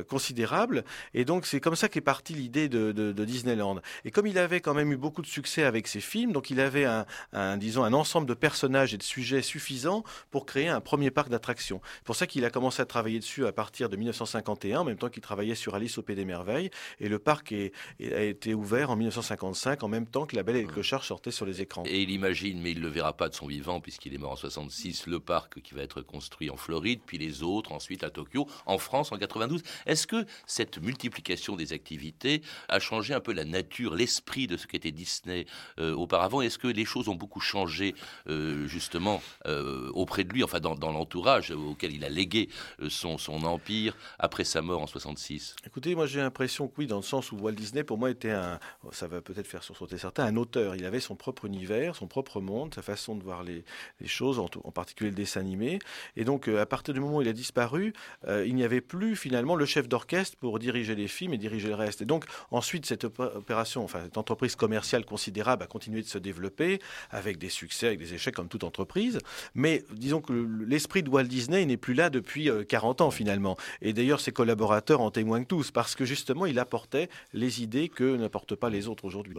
considérables. 0.08 0.84
Et 1.14 1.24
donc 1.24 1.46
c'est 1.46 1.60
comme 1.60 1.76
ça 1.76 1.88
qu'est 1.88 2.00
partie 2.00 2.34
l'idée 2.34 2.68
de, 2.68 3.12
Disneyland. 3.24 3.80
Et 4.04 4.10
comme 4.10 4.26
il 4.26 4.38
avait 4.38 4.60
quand 4.60 4.74
même 4.74 4.92
eu 4.92 4.96
beaucoup 4.96 5.22
de 5.22 5.26
succès 5.26 5.64
avec 5.64 5.86
ses 5.86 6.00
films, 6.00 6.32
donc 6.32 6.50
il 6.50 6.60
avait 6.60 6.84
un, 6.84 7.56
disons, 7.56 7.84
un 7.84 7.92
ensemble 7.92 8.26
de 8.26 8.34
personnages 8.34 8.94
et 8.94 8.98
de 8.98 9.02
sujets 9.02 9.42
suffisants 9.42 10.04
pour 10.30 10.46
créer 10.46 10.68
un 10.68 10.80
premier 10.80 11.10
parc 11.10 11.28
d'attractions. 11.28 11.80
C'est 11.96 12.04
pour 12.04 12.16
ça 12.16 12.26
qu'il 12.26 12.44
a 12.44 12.50
commencé 12.50 12.82
à 12.82 12.86
travailler 12.86 13.18
dessus 13.18 13.46
à 13.46 13.52
partir 13.52 13.88
de 13.88 13.96
1951, 13.96 14.80
en 14.80 14.84
même 14.84 14.96
temps 14.96 15.08
qu'il 15.08 15.22
travaillait 15.22 15.54
sur 15.54 15.74
Alice 15.74 15.98
au 15.98 16.02
Pays 16.02 16.16
des 16.16 16.24
Merveilles. 16.24 16.70
Et 17.00 17.08
le 17.08 17.18
parc 17.18 17.52
a 17.52 18.22
été 18.22 18.54
ouvert 18.54 18.90
en 18.90 18.96
1955, 18.96 19.82
en 19.82 19.88
même 19.88 20.06
temps 20.06 20.26
que 20.26 20.36
La 20.36 20.42
Belle 20.42 20.56
et 20.56 20.62
le 20.62 20.68
Clochard 20.68 21.04
sortaient 21.04 21.30
sur 21.30 21.46
les 21.46 21.60
écrans. 21.60 21.82
Et 21.86 22.02
il 22.02 22.10
imagine, 22.10 22.60
mais 22.60 22.72
il 22.72 22.78
ne 22.78 22.82
le 22.82 22.88
verra 22.88 23.16
pas 23.16 23.28
de 23.28 23.34
son 23.34 23.46
vivant, 23.46 23.80
puisqu'il 23.80 24.14
est 24.14 24.18
mort 24.18 24.32
en 24.32 24.36
66, 24.36 25.06
le 25.06 25.20
parc 25.20 25.60
qui 25.60 25.74
va 25.74 25.82
être 25.82 26.02
construit 26.02 26.50
en 26.50 26.56
Floride, 26.56 27.00
puis 27.04 27.18
les 27.18 27.42
autres 27.42 27.72
ensuite 27.72 28.04
à 28.04 28.10
Tokyo, 28.10 28.46
en 28.66 28.78
France 28.78 29.12
en 29.12 29.18
92. 29.18 29.62
Est-ce 29.86 30.06
que 30.06 30.24
cette 30.46 30.78
multiplication 30.78 31.56
des 31.56 31.72
activités 31.72 32.42
a 32.68 32.78
changé 32.78 33.14
un 33.14 33.20
peu 33.20 33.32
la 33.32 33.44
nature, 33.44 33.81
l'esprit 33.90 34.46
de 34.46 34.56
ce 34.56 34.66
qu'était 34.66 34.90
Disney 34.90 35.46
euh, 35.78 35.94
auparavant. 35.94 36.40
Est-ce 36.40 36.58
que 36.58 36.68
les 36.68 36.84
choses 36.84 37.08
ont 37.08 37.14
beaucoup 37.14 37.40
changé 37.40 37.94
euh, 38.28 38.66
justement 38.66 39.22
euh, 39.46 39.90
auprès 39.94 40.24
de 40.24 40.32
lui, 40.32 40.44
enfin 40.44 40.60
dans, 40.60 40.74
l'entourage 40.74 41.50
auquel 41.50 41.92
il 41.92 42.04
a 42.04 42.08
légué 42.08 42.48
son, 42.88 43.18
son 43.18 43.44
empire 43.44 43.96
après 44.18 44.44
sa 44.44 44.62
mort 44.62 44.82
en 44.82 44.86
66 44.86 45.56
Écoutez, 45.66 45.94
moi 45.94 46.06
j'ai 46.06 46.20
l'impression 46.20 46.68
que 46.68 46.74
oui, 46.78 46.86
dans 46.86 46.96
le 46.96 47.02
sens 47.02 47.32
où 47.32 47.36
Walt 47.36 47.52
Disney 47.52 47.84
pour 47.84 47.98
moi 47.98 48.10
était 48.10 48.30
un, 48.30 48.58
ça 48.90 49.06
va 49.06 49.20
peut-être 49.20 49.46
faire 49.46 49.62
sursauter 49.62 49.98
certains, 49.98 50.24
un 50.24 50.36
auteur. 50.36 50.76
Il 50.76 50.84
avait 50.84 51.00
son 51.00 51.16
propre 51.16 51.44
univers, 51.44 51.96
son 51.96 52.06
propre 52.06 52.40
monde, 52.40 52.74
sa 52.74 52.82
façon 52.82 53.16
de 53.16 53.22
voir 53.22 53.42
les, 53.42 53.64
les 54.00 54.08
choses, 54.08 54.38
en, 54.38 54.48
en, 54.64 54.70
particulier 54.70 55.10
le 55.10 55.16
dessin 55.16 55.40
animé. 55.40 55.78
Et 56.16 56.24
donc 56.24 56.48
à 56.48 56.66
partir 56.66 56.94
du 56.94 57.00
moment 57.00 57.18
où 57.18 57.22
il 57.22 57.28
a 57.28 57.32
disparu, 57.32 57.92
il 58.28 58.54
n'y 58.54 58.64
avait 58.64 58.80
plus 58.80 59.16
finalement 59.16 59.56
le 59.56 59.66
chef 59.66 59.88
d'orchestre 59.88 60.36
pour 60.38 60.58
diriger 60.58 60.94
les 60.94 61.08
films 61.08 61.34
et 61.34 61.38
diriger 61.38 61.68
le 61.68 61.74
reste. 61.74 62.02
Et 62.02 62.04
donc 62.04 62.24
ensuite, 62.50 62.86
cette 62.86 63.04
opération, 63.04 63.71
enfin 63.76 64.00
cette 64.04 64.18
entreprise 64.18 64.56
commerciale 64.56 65.04
considérable 65.04 65.62
a 65.62 65.66
continué 65.66 66.02
de 66.02 66.06
se 66.06 66.18
développer 66.18 66.80
avec 67.10 67.38
des 67.38 67.48
succès, 67.48 67.88
avec 67.88 67.98
des 67.98 68.14
échecs 68.14 68.34
comme 68.34 68.48
toute 68.48 68.64
entreprise. 68.64 69.18
Mais 69.54 69.84
disons 69.92 70.20
que 70.20 70.32
l'esprit 70.66 71.02
de 71.02 71.10
Walt 71.10 71.24
Disney 71.24 71.64
n'est 71.64 71.76
plus 71.76 71.94
là 71.94 72.10
depuis 72.10 72.50
40 72.68 73.00
euh, 73.00 73.04
ans 73.04 73.10
finalement. 73.10 73.56
Et 73.80 73.92
d'ailleurs, 73.92 74.20
ses 74.20 74.32
collaborateurs 74.32 75.00
en 75.00 75.10
témoignent 75.10 75.44
tous 75.44 75.70
parce 75.70 75.94
que 75.94 76.04
justement, 76.04 76.46
il 76.46 76.58
apportait 76.58 77.08
les 77.32 77.62
idées 77.62 77.88
que 77.88 78.16
n'apportent 78.16 78.54
pas 78.54 78.70
les 78.70 78.88
autres 78.88 79.04
aujourd'hui. 79.04 79.34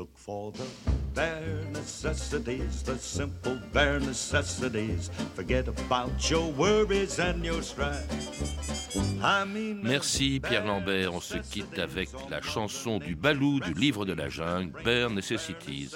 Merci 9.83 10.39
Pierre 10.39 10.65
Lambert. 10.65 11.13
On 11.13 11.21
se 11.21 11.37
quitte 11.37 11.79
avec 11.79 12.09
la 12.29 12.41
chanson 12.41 12.99
du 12.99 13.15
Balou 13.15 13.59
du 13.59 13.73
livre 13.73 14.05
de 14.05 14.13
la 14.13 14.22
jungle, 14.29 14.71
Bare 14.83 15.09
Necessities. 15.09 15.91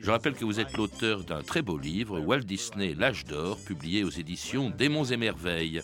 Je 0.00 0.10
rappelle 0.10 0.34
que 0.34 0.44
vous 0.44 0.60
êtes 0.60 0.76
l'auteur 0.76 1.24
d'un 1.24 1.42
très 1.42 1.62
beau 1.62 1.78
livre, 1.78 2.20
Walt 2.20 2.40
Disney, 2.40 2.94
L'âge 2.94 3.24
d'or, 3.24 3.58
publié 3.64 4.04
aux 4.04 4.10
éditions 4.10 4.70
Démons 4.70 5.04
et 5.04 5.16
Merveilles. 5.16 5.82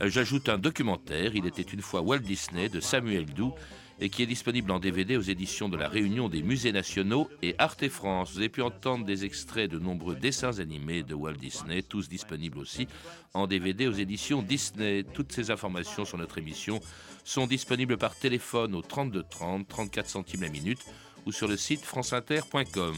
Euh, 0.00 0.08
j'ajoute 0.08 0.48
un 0.48 0.58
documentaire, 0.58 1.34
Il 1.34 1.46
était 1.46 1.62
une 1.62 1.82
fois 1.82 2.02
Walt 2.02 2.18
Disney, 2.18 2.68
de 2.68 2.80
Samuel 2.80 3.26
Doux, 3.26 3.54
et 4.00 4.10
qui 4.10 4.22
est 4.22 4.26
disponible 4.26 4.70
en 4.70 4.78
DVD 4.78 5.16
aux 5.16 5.22
éditions 5.22 5.68
de 5.68 5.76
la 5.76 5.88
Réunion 5.88 6.28
des 6.28 6.42
Musées 6.42 6.72
Nationaux 6.72 7.28
et 7.42 7.54
Arte 7.58 7.88
France. 7.88 8.32
Vous 8.32 8.38
avez 8.38 8.48
pu 8.48 8.62
entendre 8.62 9.04
des 9.04 9.24
extraits 9.24 9.70
de 9.70 9.78
nombreux 9.78 10.14
dessins 10.14 10.60
animés 10.60 11.02
de 11.02 11.14
Walt 11.14 11.32
Disney, 11.32 11.82
tous 11.82 12.08
disponibles 12.08 12.58
aussi 12.58 12.86
en 13.34 13.46
DVD 13.46 13.88
aux 13.88 13.92
éditions 13.92 14.42
Disney. 14.42 15.04
Toutes 15.14 15.32
ces 15.32 15.50
informations 15.50 16.04
sur 16.04 16.16
notre 16.18 16.38
émission 16.38 16.80
sont 17.24 17.46
disponibles 17.46 17.98
par 17.98 18.16
téléphone 18.16 18.74
au 18.74 18.82
32 18.82 19.24
30, 19.28 19.66
34 19.66 20.08
centimes 20.08 20.42
la 20.42 20.48
minute 20.48 20.80
ou 21.28 21.32
sur 21.32 21.46
le 21.46 21.58
site 21.58 21.84
franceinter.com. 21.84 22.96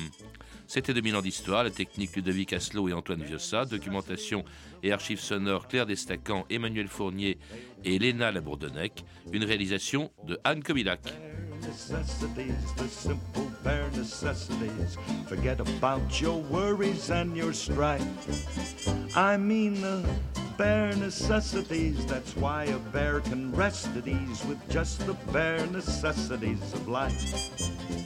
C'était 0.69 0.95
2000 0.95 1.17
ans 1.17 1.21
d'histoire, 1.21 1.65
la 1.65 1.71
technique 1.71 2.15
Ludovic 2.15 2.53
Asselot 2.53 2.89
et 2.89 2.93
Antoine 2.93 3.25
Viossa, 3.25 3.65
documentation 3.65 4.45
et 4.85 4.93
archives 4.93 5.19
sonores 5.19 5.67
Claire 5.67 5.85
Destacan, 5.85 6.47
Emmanuel 6.49 6.87
Fournier 6.87 7.39
et 7.85 7.99
Léna 7.99 8.31
Labourdonnec, 8.31 9.05
une 9.33 9.43
réalisation 9.43 10.13
de 10.29 10.39
Anne 10.45 10.63
Kobilac. 10.63 11.01
Forget 15.29 15.61
about 15.61 16.21
your 16.21 16.41
worries 16.51 17.11
and 17.11 17.37
your 17.37 17.53
strife. 17.53 18.01
I 19.17 19.37
mean 19.37 19.75
the 19.81 20.05
bare 20.57 20.95
necessities. 20.97 22.05
That's 22.07 22.37
why 22.37 22.65
a 22.65 22.79
bear 22.93 23.21
can 23.21 23.51
rest 23.57 23.89
at 23.97 24.07
ease 24.07 24.45
with 24.47 24.59
just 24.69 25.05
the 25.07 25.15
bare 25.33 25.67
necessities 25.69 26.61
of 26.75 26.87
life. 26.87 28.00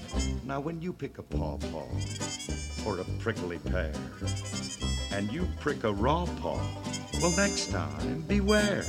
Now, 0.47 0.61
when 0.61 0.83
you 0.83 0.93
pick 0.93 1.17
a 1.17 1.23
pawpaw 1.23 1.87
or 2.85 2.99
a 2.99 3.05
prickly 3.19 3.59
pear, 3.59 3.95
and 5.11 5.33
you 5.33 5.49
prick 5.59 5.85
a 5.85 5.93
raw 5.93 6.27
paw, 6.43 6.61
well, 7.23 7.31
next 7.31 7.71
time, 7.71 8.21
beware. 8.29 8.85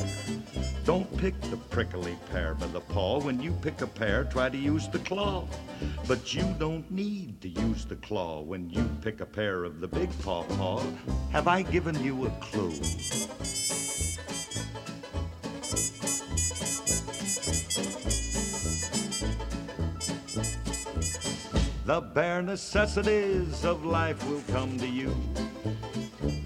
Don't 0.84 1.10
pick 1.18 1.40
the 1.44 1.56
prickly 1.56 2.18
pear 2.30 2.56
by 2.56 2.68
the 2.68 2.82
paw. 2.82 3.22
When 3.22 3.42
you 3.42 3.54
pick 3.62 3.82
a 3.82 3.88
pear, 3.88 4.26
try 4.26 4.50
to 4.50 4.58
use 4.58 4.90
the 4.90 5.00
claw. 5.00 5.48
But 6.10 6.34
you 6.34 6.44
don't 6.60 6.90
need 6.92 7.40
to 7.42 7.48
use 7.48 7.86
the 7.86 7.96
claw 7.96 8.42
when 8.42 8.70
you 8.70 8.84
pick 9.02 9.22
a 9.22 9.26
pear 9.26 9.64
of 9.64 9.80
the 9.80 9.88
big 9.88 10.10
pawpaw. 10.20 10.84
Have 11.32 11.48
I 11.48 11.62
given 11.62 12.04
you 12.04 12.26
a 12.26 12.30
clue? 12.42 12.74
The 21.86 22.02
bare 22.02 22.42
necessities 22.42 23.64
of 23.64 23.86
life 23.86 24.28
will 24.28 24.42
come 24.52 24.76
to 24.80 24.88
you. 24.88 25.16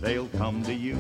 They'll 0.01 0.27
come 0.27 0.63
to 0.63 0.73
you. 0.73 0.99